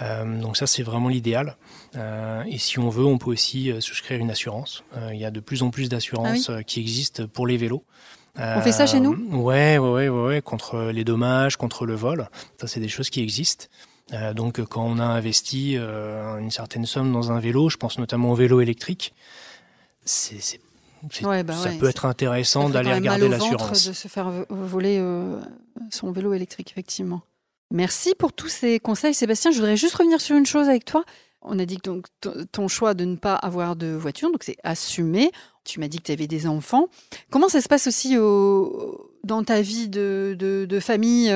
donc 0.00 0.56
ça 0.56 0.66
c'est 0.66 0.84
vraiment 0.84 1.08
l'idéal. 1.08 1.56
et 1.94 2.58
si 2.58 2.78
on 2.78 2.88
veut, 2.88 3.04
on 3.04 3.18
peut 3.18 3.30
aussi 3.30 3.72
souscrire 3.80 4.20
une 4.20 4.30
assurance. 4.30 4.84
il 5.12 5.18
y 5.18 5.24
a 5.24 5.32
de 5.32 5.40
plus 5.40 5.62
en 5.62 5.70
plus 5.70 5.88
d'assurances 5.88 6.50
ah 6.50 6.62
qui 6.62 6.78
existent 6.80 7.26
pour 7.26 7.48
les 7.48 7.56
vélos. 7.56 7.82
On 8.38 8.60
fait 8.60 8.72
ça 8.72 8.86
chez 8.86 9.00
nous? 9.00 9.16
Ouais, 9.30 9.78
ouais, 9.78 10.08
ouais, 10.08 10.08
ouais, 10.08 10.42
contre 10.42 10.90
les 10.92 11.04
dommages, 11.04 11.56
contre 11.56 11.86
le 11.86 11.94
vol. 11.94 12.28
Ça, 12.60 12.66
c'est 12.66 12.80
des 12.80 12.88
choses 12.88 13.10
qui 13.10 13.20
existent. 13.22 13.66
Euh, 14.12 14.32
donc 14.32 14.62
quand 14.64 14.84
on 14.84 14.98
a 14.98 15.04
investi 15.04 15.74
euh, 15.76 16.38
une 16.38 16.50
certaine 16.50 16.86
somme 16.86 17.12
dans 17.12 17.30
un 17.30 17.40
vélo, 17.40 17.68
je 17.68 17.76
pense 17.76 17.98
notamment 17.98 18.32
au 18.32 18.34
vélo 18.34 18.60
électrique, 18.60 19.14
c'est 20.04 20.60
bah 21.22 21.54
ça 21.54 21.70
peut 21.78 21.88
être 21.88 22.06
intéressant 22.06 22.68
d'aller 22.70 22.92
regarder 22.92 23.28
l'assurance. 23.28 23.86
De 23.86 23.92
se 23.92 24.08
faire 24.08 24.32
voler 24.48 24.96
euh, 24.98 25.38
son 25.90 26.10
vélo 26.10 26.32
électrique, 26.32 26.70
effectivement. 26.72 27.20
Merci 27.70 28.14
pour 28.18 28.32
tous 28.32 28.48
ces 28.48 28.80
conseils, 28.80 29.14
Sébastien. 29.14 29.50
Je 29.50 29.56
voudrais 29.58 29.76
juste 29.76 29.94
revenir 29.94 30.20
sur 30.20 30.36
une 30.36 30.46
chose 30.46 30.68
avec 30.68 30.84
toi. 30.84 31.04
On 31.42 31.58
a 31.58 31.66
dit 31.66 31.76
que 31.76 31.90
donc, 31.90 32.06
ton 32.50 32.66
choix 32.66 32.94
de 32.94 33.04
ne 33.04 33.14
pas 33.14 33.34
avoir 33.34 33.76
de 33.76 33.88
voiture, 33.88 34.32
donc 34.32 34.42
c'est 34.42 34.56
assumé. 34.64 35.30
Tu 35.68 35.80
m'as 35.80 35.88
dit 35.88 35.98
que 35.98 36.04
tu 36.04 36.12
avais 36.12 36.26
des 36.26 36.46
enfants. 36.46 36.86
Comment 37.30 37.48
ça 37.48 37.60
se 37.60 37.68
passe 37.68 37.86
aussi 37.86 38.16
au, 38.16 39.10
dans 39.22 39.44
ta 39.44 39.60
vie 39.60 39.88
de, 39.88 40.34
de, 40.38 40.64
de 40.64 40.80
famille 40.80 41.30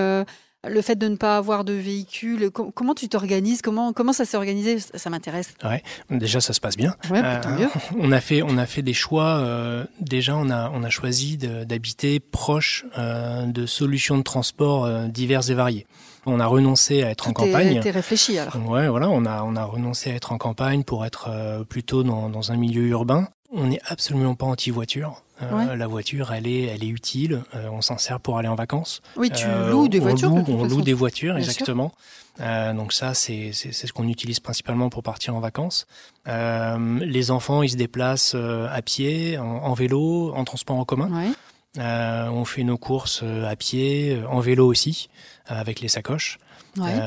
le 0.69 0.81
fait 0.81 0.97
de 0.97 1.09
ne 1.09 1.17
pas 1.17 1.37
avoir 1.37 1.65
de 1.65 1.73
véhicule, 1.73 2.51
comment 2.51 2.95
tu 2.95 3.09
t'organises 3.09 3.63
Comment 3.63 3.93
comment 3.93 4.13
ça 4.13 4.25
s'est 4.25 4.37
organisé? 4.37 4.79
Ça, 4.79 5.11
m'intéresse. 5.11 5.55
Ouais, 5.65 5.83
déjà 6.11 6.41
ça 6.41 6.53
se 6.53 6.61
passe 6.61 6.77
bien. 6.77 6.95
Euh, 7.11 7.41
on 7.99 8.13
a 8.13 8.21
fait 8.21 8.43
on 8.43 8.57
a 8.59 8.67
fait 8.67 8.83
des 8.83 8.95
choix. 8.95 9.39
Euh, 9.39 9.85
déjà 10.01 10.37
on 10.37 10.51
a 10.51 10.71
on 10.73 10.85
a 10.85 10.91
choisi 10.91 11.37
d'habiter 11.37 12.21
proche 12.21 12.85
euh, 12.97 13.47
de 13.47 13.67
solutions 13.67 14.17
de 14.19 14.23
transport 14.23 14.89
diverses 15.09 15.51
et 15.51 15.55
variées. 15.55 15.87
On 16.27 16.39
a 16.39 16.47
renoncé 16.47 17.03
à 17.03 17.11
être 17.11 17.29
en 17.29 17.33
campagne. 17.33 17.81
Tout 17.81 17.89
réfléchi 17.93 18.39
alors. 18.39 18.57
Ouais, 18.71 18.89
voilà, 18.89 19.09
on 19.11 19.25
a 19.27 19.43
on 19.43 19.57
a 19.57 19.65
renoncé 19.65 20.13
à 20.13 20.15
être 20.15 20.31
en 20.31 20.39
campagne 20.39 20.85
pour 20.85 21.05
être 21.05 21.65
plutôt 21.69 22.05
dans 22.05 22.29
dans 22.29 22.53
un 22.53 22.57
milieu 22.57 22.87
urbain. 22.87 23.27
On 23.53 23.67
n'est 23.67 23.81
absolument 23.87 24.35
pas 24.35 24.47
anti-voiture. 24.47 25.23
Euh, 25.43 25.77
la 25.77 25.87
voiture, 25.87 26.33
elle 26.33 26.47
est, 26.47 26.63
elle 26.65 26.85
est 26.85 26.89
utile. 26.89 27.43
Euh, 27.55 27.69
on 27.71 27.83
s'en 27.83 27.99
sert 27.99 28.21
pour 28.21 28.39
aller 28.39 28.49
en 28.49 28.55
vacances. 28.55 29.03
Oui, 29.17 29.31
tu 29.31 29.45
euh, 29.47 29.71
loues 29.71 29.89
des 29.89 29.99
voitures. 29.99 30.33
on 30.33 30.65
loue 30.65 30.83
des 30.83 30.93
voitures, 30.93 31.37
exactement. 31.37 31.93
donc 32.39 32.93
ça, 32.93 33.15
c'est 33.15 33.53
ce 33.53 33.93
qu'on 33.93 34.09
utilise 34.09 34.41
principalement 34.41 34.89
pour 34.89 35.03
partir 35.03 35.35
en 35.35 35.41
vacances. 35.41 35.87
les 36.27 37.31
enfants, 37.31 37.63
ils 37.63 37.71
se 37.71 37.77
déplacent 37.77 38.35
à 38.35 38.83
pied, 38.83 39.39
en, 39.39 39.75
vélo, 39.75 40.33
en 40.35 40.45
transport 40.45 40.77
en 40.77 40.85
commun. 40.85 41.33
on 41.77 42.45
fait 42.45 42.65
nos 42.65 42.79
courses 42.79 43.23
à 43.23 43.57
pied, 43.57 44.19
en 44.29 44.41
vélo 44.41 44.67
aussi, 44.67 45.09
avec 45.47 45.81
les 45.81 45.89
sacoches. 45.89 46.39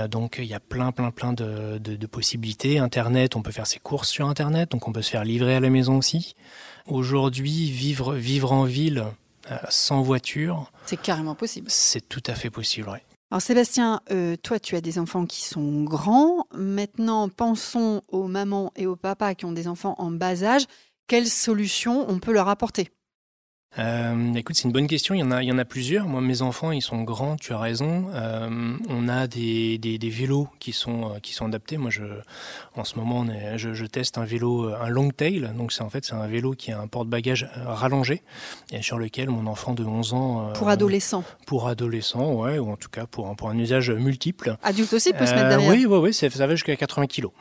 Donc 0.10 0.38
il 0.40 0.46
y 0.46 0.54
a 0.54 0.60
plein 0.60 0.92
plein 0.92 1.12
plein 1.12 1.34
de, 1.34 1.78
de, 1.78 2.08
possibilités. 2.08 2.80
Internet, 2.80 3.36
on 3.36 3.42
peut 3.42 3.52
faire 3.52 3.68
ses 3.68 3.80
courses 3.80 4.10
sur 4.10 4.28
Internet, 4.28 4.72
donc 4.72 4.88
on 4.88 4.92
peut 4.92 5.02
se 5.02 5.10
faire 5.10 5.24
livrer 5.24 5.56
à 5.56 5.60
la 5.60 5.70
maison 5.70 5.98
aussi. 5.98 6.36
Aujourd'hui, 6.88 7.72
vivre, 7.72 8.14
vivre 8.14 8.52
en 8.52 8.64
ville 8.66 9.06
euh, 9.52 9.58
sans 9.70 10.02
voiture. 10.02 10.72
C'est 10.86 11.02
carrément 11.02 11.36
possible. 11.36 11.68
C'est 11.70 12.08
tout 12.08 12.24
à 12.28 12.36
fait 12.36 12.50
possible, 12.50 12.90
oui. 12.92 13.00
Alors 13.32 13.42
Sébastien, 13.42 14.02
euh, 14.12 14.36
toi 14.42 14.60
tu 14.60 14.76
as 14.76 14.82
des 14.82 15.00
enfants 15.00 15.26
qui 15.26 15.44
sont 15.44 15.84
grands. 15.84 16.46
Maintenant, 16.54 17.28
pensons 17.28 18.02
aux 18.08 18.28
mamans 18.28 18.72
et 18.76 18.86
aux 18.86 18.96
papas 18.96 19.34
qui 19.34 19.46
ont 19.46 19.52
des 19.52 19.68
enfants 19.68 19.96
en 19.98 20.12
bas 20.12 20.44
âge. 20.44 20.66
Quelles 21.08 21.28
solutions 21.28 22.06
on 22.10 22.20
peut 22.20 22.34
leur 22.34 22.50
apporter? 22.50 22.92
Euh, 23.78 24.34
écoute, 24.36 24.56
c'est 24.56 24.64
une 24.64 24.72
bonne 24.72 24.88
question. 24.88 25.14
Il 25.14 25.20
y 25.20 25.24
en 25.24 25.32
a, 25.32 25.44
il 25.44 25.48
y 25.48 25.52
en 25.52 25.58
a 25.58 25.66
plusieurs. 25.66 26.08
Moi, 26.08 26.22
mes 26.22 26.42
enfants, 26.42 26.72
ils 26.72 26.82
sont 26.82 27.04
grands. 27.04 27.36
Tu 27.36 27.54
as 27.54 27.60
raison. 27.60 28.06
Euh, 28.14 28.78
on 28.90 29.08
a 29.10 29.28
des, 29.28 29.78
des, 29.78 29.98
des, 29.98 30.10
vélos 30.10 30.48
qui 30.60 30.72
sont 30.72 31.12
euh, 31.12 31.20
qui 31.22 31.34
sont 31.34 31.46
adaptés. 31.46 31.78
Moi, 31.78 31.90
je, 31.90 32.04
en 32.76 32.84
ce 32.84 32.98
moment, 32.98 33.26
je, 33.58 33.74
je, 33.74 33.86
teste 33.86 34.18
un 34.18 34.24
vélo, 34.24 34.70
euh, 34.70 34.78
un 34.82 34.90
long 34.90 35.10
tail. 35.10 35.52
Donc, 35.58 35.74
c'est 35.74 35.82
en 35.82 35.90
fait, 35.90 36.06
c'est 36.06 36.14
un 36.14 36.28
vélo 36.28 36.52
qui 36.52 36.72
a 36.72 36.80
un 36.80 36.88
porte-bagages 36.88 37.50
euh, 37.58 37.74
rallongé 37.74 38.22
et 38.72 38.82
sur 38.82 38.98
lequel 38.98 39.30
mon 39.30 39.46
enfant 39.48 39.74
de 39.74 39.84
11 39.84 40.14
ans. 40.14 40.54
pour 40.54 40.70
adolescent. 40.70 41.24
Pour 41.46 41.68
adolescent, 41.68 42.34
ouais, 42.34 42.60
ou 42.60 42.72
en 42.72 42.78
tout 42.78 42.90
cas 42.90 43.06
pour 43.06 43.28
un 43.28 43.36
pour 43.36 43.50
un 43.50 43.58
usage 43.58 43.92
multiple. 43.92 44.58
Adulte 44.64 44.94
aussi 44.94 45.12
peut 45.12 45.26
se 45.26 45.34
mettre 45.34 45.50
derrière. 45.50 45.70
Oui, 45.70 45.86
oui, 45.86 45.98
oui. 45.98 46.14
Ça 46.14 46.28
va 46.48 46.56
jusqu'à 46.56 46.76
80 46.76 47.08
kilos. 47.08 47.32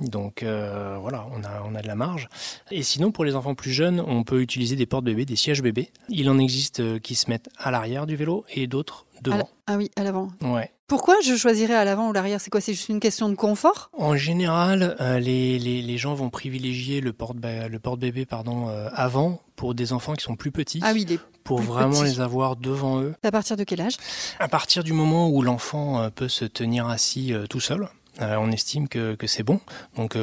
Donc 0.00 0.44
voilà, 0.44 1.26
on 1.32 1.42
a 1.42 1.62
on 1.66 1.74
a 1.74 1.82
de 1.82 1.86
la 1.86 1.96
marge. 1.96 2.28
Et 2.70 2.82
sinon, 2.82 3.10
pour 3.10 3.24
les 3.24 3.34
enfants 3.34 3.54
plus 3.54 3.72
jeunes, 3.72 4.00
on 4.06 4.22
peut 4.22 4.40
utiliser 4.40 4.76
des 4.76 4.86
portes 4.86 5.04
bébés, 5.04 5.24
des 5.24 5.36
sièges 5.36 5.62
bébés 5.62 5.79
il 6.08 6.28
en 6.28 6.38
existe 6.38 6.80
euh, 6.80 6.98
qui 6.98 7.14
se 7.14 7.28
mettent 7.30 7.48
à 7.58 7.70
l'arrière 7.70 8.06
du 8.06 8.16
vélo 8.16 8.44
et 8.54 8.66
d'autres 8.66 9.06
devant. 9.22 9.48
ah 9.66 9.76
oui, 9.76 9.90
à 9.96 10.02
l'avant. 10.02 10.28
Ouais. 10.42 10.70
Pourquoi 10.90 11.14
je 11.22 11.36
choisirais 11.36 11.76
à 11.76 11.84
l'avant 11.84 12.08
ou 12.08 12.12
l'arrière? 12.12 12.40
C'est 12.40 12.50
quoi? 12.50 12.60
C'est 12.60 12.74
juste 12.74 12.88
une 12.88 12.98
question 12.98 13.28
de 13.28 13.36
confort? 13.36 13.90
En 13.96 14.16
général, 14.16 14.96
euh, 15.00 15.20
les, 15.20 15.56
les, 15.60 15.82
les, 15.82 15.98
gens 15.98 16.14
vont 16.14 16.30
privilégier 16.30 17.00
le 17.00 17.12
porte-bébé 17.12 17.68
le 17.68 17.78
porte 17.78 18.00
-bébé, 18.00 18.26
pardon, 18.26 18.68
euh, 18.68 18.88
avant 18.92 19.40
pour 19.54 19.76
des 19.76 19.92
enfants 19.92 20.14
qui 20.14 20.24
sont 20.24 20.34
plus 20.34 20.50
petits. 20.50 20.80
Ah 20.82 20.90
oui, 20.92 21.06
les 21.08 21.20
pour 21.44 21.60
vraiment 21.60 22.02
les 22.02 22.18
avoir 22.18 22.56
devant 22.56 23.00
eux. 23.00 23.14
À 23.22 23.30
partir 23.30 23.56
de 23.56 23.62
quel 23.62 23.80
âge? 23.82 23.98
À 24.40 24.48
partir 24.48 24.82
du 24.82 24.92
moment 24.92 25.30
où 25.30 25.42
l'enfant 25.42 26.00
euh, 26.02 26.10
peut 26.10 26.28
se 26.28 26.44
tenir 26.44 26.88
assis 26.88 27.32
tout 27.48 27.60
seul. 27.60 27.88
on 28.20 28.50
estime 28.50 28.88
que, 28.88 29.14
que 29.14 29.28
c'est 29.28 29.44
bon. 29.44 29.60
Donc, 29.96 30.16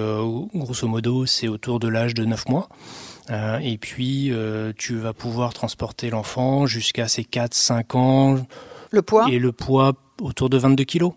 grosso 0.53 0.85
modo, 0.85 1.25
c'est 1.25 1.47
autour 1.47 1.79
de 1.79 1.87
l'âge 1.87 2.13
de 2.13 2.25
9 2.25 2.49
mois. 2.49 2.67
Et 3.29 3.77
puis, 3.77 4.31
tu 4.77 4.95
vas 4.95 5.13
pouvoir 5.13 5.53
transporter 5.53 6.09
l'enfant 6.09 6.65
jusqu'à 6.65 7.07
ses 7.07 7.23
4-5 7.23 7.97
ans. 7.97 8.47
Le 8.91 9.01
poids 9.01 9.27
Et 9.29 9.39
le 9.39 9.51
poids 9.51 9.93
autour 10.21 10.49
de 10.49 10.57
22 10.57 10.83
kilos. 10.83 11.13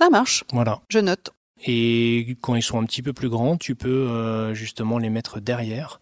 Ça 0.00 0.10
marche. 0.10 0.44
Voilà. 0.52 0.80
Je 0.90 0.98
note. 0.98 1.30
Et 1.66 2.36
quand 2.42 2.54
ils 2.56 2.62
sont 2.62 2.78
un 2.78 2.84
petit 2.84 3.00
peu 3.00 3.12
plus 3.12 3.28
grands, 3.28 3.56
tu 3.56 3.74
peux 3.74 3.88
euh, 3.88 4.54
justement 4.54 4.98
les 4.98 5.08
mettre 5.08 5.40
derrière. 5.40 6.00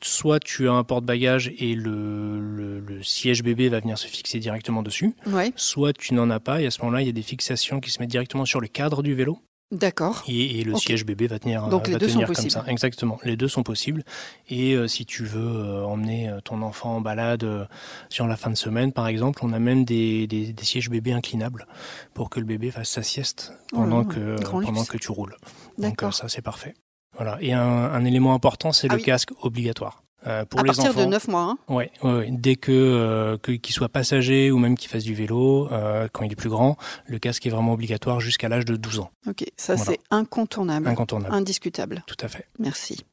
Soit 0.00 0.40
tu 0.40 0.68
as 0.68 0.72
un 0.72 0.84
porte-bagages 0.84 1.52
et 1.58 1.74
le, 1.74 2.80
le, 2.80 3.02
siège 3.02 3.42
bébé 3.42 3.68
va 3.68 3.80
venir 3.80 3.98
se 3.98 4.06
fixer 4.06 4.38
directement 4.38 4.82
dessus. 4.82 5.14
Ouais. 5.26 5.52
Soit 5.56 5.92
tu 5.92 6.14
n'en 6.14 6.30
as 6.30 6.40
pas 6.40 6.62
et 6.62 6.66
à 6.66 6.70
ce 6.70 6.80
moment-là, 6.80 7.02
il 7.02 7.06
y 7.06 7.10
a 7.10 7.12
des 7.12 7.22
fixations 7.22 7.80
qui 7.80 7.90
se 7.90 8.00
mettent 8.00 8.10
directement 8.10 8.44
sur 8.44 8.60
le 8.60 8.68
cadre 8.68 9.02
du 9.02 9.14
vélo. 9.14 9.38
D'accord. 9.70 10.22
Et, 10.28 10.64
le 10.64 10.76
siège 10.76 11.06
bébé 11.06 11.26
va 11.26 11.38
tenir, 11.38 11.66
Donc 11.68 11.86
va 11.86 11.92
les 11.94 11.98
deux 11.98 12.06
tenir 12.06 12.26
sont 12.28 12.34
comme 12.34 12.50
ça. 12.50 12.64
Exactement. 12.66 13.18
Les 13.24 13.36
deux 13.36 13.48
sont 13.48 13.62
possibles. 13.62 14.04
Et 14.48 14.74
euh, 14.74 14.86
si 14.86 15.06
tu 15.06 15.24
veux 15.24 15.40
euh, 15.40 15.84
emmener 15.84 16.28
euh, 16.28 16.40
ton 16.40 16.60
enfant 16.60 16.96
en 16.96 17.00
balade 17.00 17.68
sur 18.10 18.26
la 18.26 18.36
fin 18.36 18.50
de 18.50 18.56
semaine, 18.56 18.92
par 18.92 19.06
exemple, 19.06 19.40
on 19.42 19.52
a 19.54 19.58
même 19.58 19.86
des, 19.86 20.26
des, 20.26 20.54
sièges 20.62 20.90
bébés 20.90 21.12
inclinables 21.12 21.66
pour 22.12 22.28
que 22.28 22.38
le 22.38 22.44
bébé 22.44 22.70
fasse 22.70 22.90
sa 22.90 23.02
sieste 23.02 23.54
pendant, 23.70 24.00
oh 24.00 24.04
que, 24.04 24.36
pendant 24.42 24.84
que 24.84 24.98
tu 24.98 25.10
roules. 25.10 25.36
Donc 25.78 26.02
ça, 26.12 26.28
c'est 26.28 26.42
parfait. 26.42 26.74
Voilà. 27.16 27.38
Et 27.40 27.54
un, 27.54 27.60
un 27.62 28.04
élément 28.04 28.34
important, 28.34 28.72
c'est 28.72 28.88
ah 28.90 28.96
le 28.96 29.00
casque 29.00 29.30
obligatoire. 29.40 30.02
Euh, 30.26 30.44
pour 30.44 30.60
à 30.60 30.64
partir 30.64 30.94
de 30.94 31.04
9 31.04 31.28
mois. 31.28 31.42
Hein. 31.42 31.58
Ouais, 31.68 31.90
ouais, 32.02 32.28
dès 32.30 32.56
que 32.56 32.70
euh, 32.72 33.36
qu'il 33.38 33.74
soit 33.74 33.88
passager 33.88 34.50
ou 34.50 34.58
même 34.58 34.76
qu'il 34.76 34.88
fasse 34.88 35.02
du 35.02 35.14
vélo, 35.14 35.68
euh, 35.72 36.08
quand 36.12 36.24
il 36.24 36.32
est 36.32 36.36
plus 36.36 36.48
grand, 36.48 36.76
le 37.06 37.18
casque 37.18 37.46
est 37.46 37.50
vraiment 37.50 37.72
obligatoire 37.72 38.20
jusqu'à 38.20 38.48
l'âge 38.48 38.64
de 38.64 38.76
12 38.76 39.00
ans. 39.00 39.10
Ok, 39.26 39.44
ça 39.56 39.76
c'est 39.76 39.98
incontournable. 40.10 40.88
Incontournable. 40.88 41.34
Indiscutable. 41.34 42.04
Tout 42.06 42.16
à 42.20 42.28
fait. 42.28 42.46
Merci. 42.58 43.04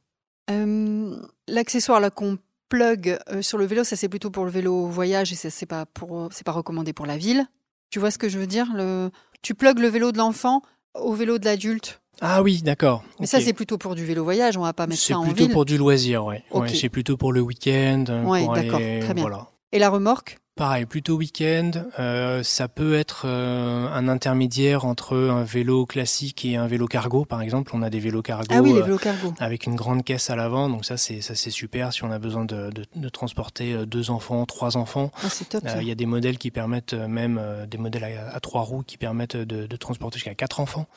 L'accessoire 1.47 1.99
là 1.99 2.09
qu'on 2.09 2.37
plug 2.69 3.17
sur 3.41 3.57
le 3.57 3.65
vélo, 3.65 3.83
ça 3.83 3.95
c'est 3.95 4.09
plutôt 4.09 4.29
pour 4.29 4.45
le 4.45 4.51
vélo 4.51 4.85
voyage 4.87 5.31
et 5.31 5.35
c'est 5.35 5.65
pas 5.65 5.85
pour 5.85 6.29
c'est 6.31 6.43
pas 6.43 6.51
recommandé 6.51 6.93
pour 6.93 7.05
la 7.05 7.17
ville. 7.17 7.45
Tu 7.89 7.99
vois 7.99 8.11
ce 8.11 8.17
que 8.19 8.29
je 8.29 8.37
veux 8.37 8.47
dire 8.47 8.67
le... 8.73 9.09
Tu 9.41 9.55
plugs 9.55 9.79
le 9.79 9.87
vélo 9.87 10.11
de 10.11 10.17
l'enfant 10.17 10.61
au 10.93 11.13
vélo 11.13 11.39
de 11.39 11.45
l'adulte? 11.45 12.01
Ah 12.21 12.41
oui, 12.41 12.61
d'accord. 12.61 13.03
Mais 13.19 13.25
ça, 13.25 13.39
c'est 13.39 13.53
plutôt 13.53 13.77
pour 13.77 13.95
du 13.95 14.05
vélo 14.05 14.23
voyage, 14.23 14.57
on 14.57 14.61
va 14.61 14.73
pas 14.73 14.87
mettre 14.87 15.01
ça 15.01 15.17
en 15.17 15.23
ville. 15.23 15.29
C'est 15.29 15.35
plutôt 15.35 15.53
pour 15.53 15.65
du 15.65 15.77
loisir, 15.77 16.25
ouais. 16.25 16.43
ouais 16.51 16.69
c'est 16.69 16.89
plutôt 16.89 17.17
pour 17.17 17.31
le 17.31 17.41
week-end. 17.41 18.05
Ouais, 18.25 18.47
d'accord, 18.47 18.79
très 18.79 19.13
bien. 19.13 19.47
Et 19.71 19.79
la 19.79 19.89
remorque? 19.89 20.39
Pareil, 20.59 20.85
plutôt 20.85 21.15
week-end. 21.15 21.71
Euh, 21.99 22.43
ça 22.43 22.67
peut 22.67 22.93
être 22.93 23.21
euh, 23.23 23.87
un 23.93 24.09
intermédiaire 24.09 24.83
entre 24.83 25.15
un 25.15 25.45
vélo 25.45 25.85
classique 25.85 26.43
et 26.43 26.57
un 26.57 26.67
vélo 26.67 26.85
cargo, 26.85 27.23
par 27.23 27.41
exemple. 27.41 27.71
On 27.73 27.81
a 27.81 27.89
des 27.89 28.01
vélos 28.01 28.21
cargo, 28.21 28.45
ah 28.49 28.61
oui, 28.61 28.73
les 28.73 28.81
vélos 28.81 28.97
cargo. 28.97 29.29
Euh, 29.29 29.31
avec 29.45 29.67
une 29.67 29.75
grande 29.75 30.03
caisse 30.03 30.29
à 30.29 30.35
l'avant. 30.35 30.67
Donc 30.67 30.83
ça, 30.83 30.97
c'est 30.97 31.21
ça, 31.21 31.33
c'est 31.33 31.49
super 31.49 31.93
si 31.93 32.03
on 32.03 32.11
a 32.11 32.19
besoin 32.19 32.43
de, 32.43 32.71
de, 32.71 32.83
de 32.93 33.07
transporter 33.07 33.85
deux 33.85 34.11
enfants, 34.11 34.45
trois 34.45 34.75
enfants. 34.75 35.13
Ah, 35.23 35.29
c'est 35.29 35.47
top. 35.47 35.63
Il 35.79 35.87
y 35.87 35.91
a 35.91 35.95
des 35.95 36.05
modèles 36.05 36.37
qui 36.37 36.51
permettent 36.51 36.93
même 36.93 37.41
des 37.71 37.77
modèles 37.77 38.03
à, 38.03 38.35
à 38.35 38.39
trois 38.41 38.63
roues 38.63 38.83
qui 38.85 38.97
permettent 38.97 39.37
de, 39.37 39.65
de 39.65 39.75
transporter 39.77 40.17
jusqu'à 40.17 40.35
quatre 40.35 40.59
enfants. 40.59 40.87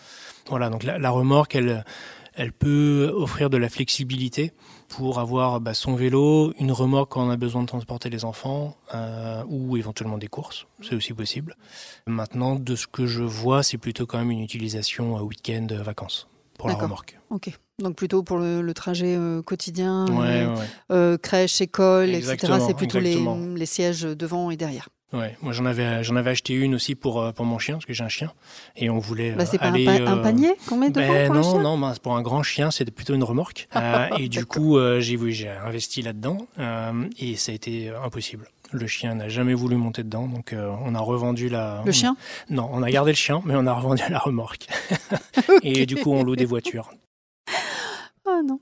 Voilà, 0.49 0.71
donc 0.71 0.83
la, 0.83 0.99
la 0.99 1.11
remorque, 1.11 1.55
elle 1.55 1.85
elle 2.35 2.53
peut 2.53 3.13
offrir 3.15 3.51
de 3.51 3.59
la 3.59 3.69
flexibilité 3.69 4.55
pour 4.93 5.19
avoir 5.19 5.61
bah, 5.61 5.73
son 5.73 5.95
vélo, 5.95 6.53
une 6.59 6.71
remorque 6.71 7.13
quand 7.13 7.27
on 7.27 7.31
a 7.31 7.39
besoin 7.39 7.63
de 7.63 7.67
transporter 7.67 8.11
les 8.11 8.27
enfants 8.27 8.77
euh, 8.95 9.43
ou 9.49 9.79
éventuellement 9.79 10.19
des 10.19 10.29
courses, 10.29 10.67
c'est 10.83 10.95
aussi 10.95 11.15
possible. 11.15 11.57
Maintenant, 12.07 12.57
de 12.57 12.77
ce 12.77 12.87
que 12.87 13.07
je 13.07 13.23
vois, 13.23 13.63
c'est 13.63 13.79
plutôt 13.79 14.05
quand 14.05 14.19
même 14.19 14.31
une 14.31 14.43
utilisation 14.43 15.17
euh, 15.17 15.23
week-end, 15.23 15.67
euh, 15.71 15.83
vacances 15.83 16.29
pour 16.59 16.69
la 16.69 16.75
remorque. 16.75 17.19
Ok, 17.31 17.51
donc 17.81 17.97
plutôt 17.97 18.23
pour 18.23 18.39
le, 18.39 18.73
trajet 18.75 19.19
quotidien, 19.45 20.05
crèche, 21.23 21.61
école, 21.61 22.11
etc. 22.11 22.59
C'est 22.65 22.75
plutôt 22.75 23.01
les, 23.01 23.19
les 23.57 23.67
sièges 23.67 24.03
devant 24.03 24.51
et 24.51 24.57
derrière. 24.57 24.89
Ouais, 25.13 25.37
moi 25.43 25.53
j'en 25.53 25.67
avais 25.67 26.03
j'en 26.03 26.17
avais 26.17 26.31
acheté 26.31 26.55
une 26.55 26.75
aussi 26.75 26.95
pour 26.95 27.21
euh, 27.21 27.33
pour 27.33 27.45
mon 27.45 27.59
chien 27.59 27.75
parce 27.75 27.85
que 27.85 27.93
j'ai 27.93 28.03
un 28.03 28.09
chien 28.09 28.33
et 28.77 28.89
on 28.89 28.99
voulait 28.99 29.33
bah, 29.33 29.45
c'est 29.45 29.59
pas 29.59 29.67
aller, 29.67 29.87
un, 29.87 30.19
euh, 30.19 30.23
panier 30.23 30.55
qu'on 30.67 30.79
met 30.79 30.89
devant 30.89 31.07
ben, 31.07 31.27
pour 31.27 31.37
non 31.37 31.61
non 31.61 31.79
ben, 31.79 31.93
pour 32.03 32.17
un 32.17 32.23
grand 32.23 32.43
chien 32.43 32.71
c'était 32.71 32.91
plutôt 32.91 33.13
une 33.15 33.23
remorque 33.23 33.69
euh, 33.77 34.09
et 34.19 34.29
du 34.29 34.47
coup 34.47 34.79
j'ai 35.01 35.19
j'ai 35.33 35.51
investi 35.51 36.01
là-dedans 36.01 36.39
et 37.19 37.37
ça 37.37 37.53
a 37.53 37.55
été 37.55 37.91
impossible. 37.91 38.49
Le 38.73 38.87
chien 38.87 39.15
n'a 39.15 39.29
jamais 39.29 39.53
voulu 39.53 39.77
monter 39.77 40.03
dedans 40.03 40.27
donc 40.27 40.55
on 40.55 40.95
a 40.95 41.01
revendu 41.01 41.51
la 41.51 41.83
Le 41.85 41.93
chien 41.93 42.17
Non, 42.49 42.71
on 42.73 42.83
a 42.83 42.91
gardé 42.91 43.13
le 43.13 43.17
chien 43.17 43.43
mais 43.45 43.55
on 43.55 43.67
a 43.67 43.75
revendu 43.75 44.03
la 44.09 44.19
remorque. 44.19 44.67
et 45.63 45.85
du 45.85 45.97
coup 45.97 46.13
on 46.13 46.23
loue 46.23 46.37
des 46.37 46.47
voitures. 46.47 46.91
Oh 48.25 48.41
non. 48.47 48.61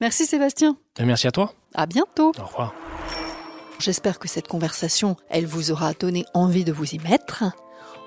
Merci 0.00 0.26
Sébastien. 0.26 0.76
Merci 1.00 1.26
à 1.26 1.32
toi. 1.32 1.52
À 1.74 1.86
bientôt. 1.86 2.32
Au 2.38 2.44
revoir. 2.44 2.74
J'espère 3.78 4.18
que 4.18 4.28
cette 4.28 4.48
conversation, 4.48 5.16
elle 5.28 5.46
vous 5.46 5.70
aura 5.70 5.92
donné 5.92 6.24
envie 6.34 6.64
de 6.64 6.72
vous 6.72 6.94
y 6.94 6.98
mettre. 6.98 7.44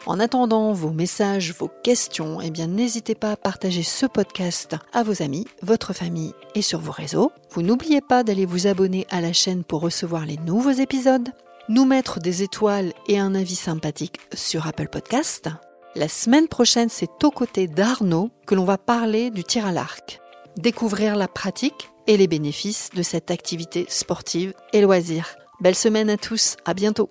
En 0.06 0.20
attendant 0.20 0.74
vos 0.74 0.92
messages, 0.92 1.54
vos 1.54 1.70
questions, 1.84 2.42
eh 2.42 2.50
bien 2.50 2.68
n'hésitez 2.68 3.16
pas 3.16 3.32
à 3.32 3.38
partager 3.38 3.84
ce 3.84 4.06
podcast 4.06 4.76
à 4.94 5.04
vos 5.04 5.22
amis, 5.22 5.46
votre 5.62 5.94
famille 5.94 6.34
et 6.56 6.62
sur 6.62 6.80
vos 6.80 6.92
réseaux. 6.92 7.32
Vous 7.52 7.62
n'oubliez 7.62 8.02
pas 8.02 8.24
d'aller 8.24 8.46
vous 8.46 8.66
abonner 8.66 9.06
à 9.10 9.22
la 9.22 9.34
chaîne 9.34 9.64
pour 9.64 9.82
recevoir 9.82 10.26
les 10.26 10.38
nouveaux 10.38 10.72
épisodes, 10.72 11.30
nous 11.68 11.86
mettre 11.86 12.20
des 12.20 12.42
étoiles 12.42 12.94
et 13.08 13.20
un 13.20 13.36
avis 13.36 13.56
sympathique 13.56 14.20
sur 14.34 14.66
Apple 14.66 14.88
Podcast. 14.88 15.50
La 15.96 16.08
semaine 16.08 16.48
prochaine, 16.48 16.90
c'est 16.90 17.24
aux 17.24 17.32
côtés 17.32 17.68
d'Arnaud 17.68 18.32
que 18.48 18.56
l'on 18.56 18.66
va 18.66 18.78
parler 18.78 19.30
du 19.30 19.44
tir 19.44 19.66
à 19.66 19.72
l'arc. 19.72 20.20
Découvrir 20.58 21.16
la 21.16 21.28
pratique 21.28 21.92
et 22.08 22.18
les 22.18 22.28
bénéfices 22.28 22.90
de 22.96 23.04
cette 23.04 23.32
activité 23.32 23.86
sportive 23.90 24.54
et 24.74 24.82
loisir. 24.82 25.36
Belle 25.62 25.76
semaine 25.76 26.10
à 26.10 26.16
tous, 26.16 26.56
à 26.66 26.74
bientôt. 26.74 27.10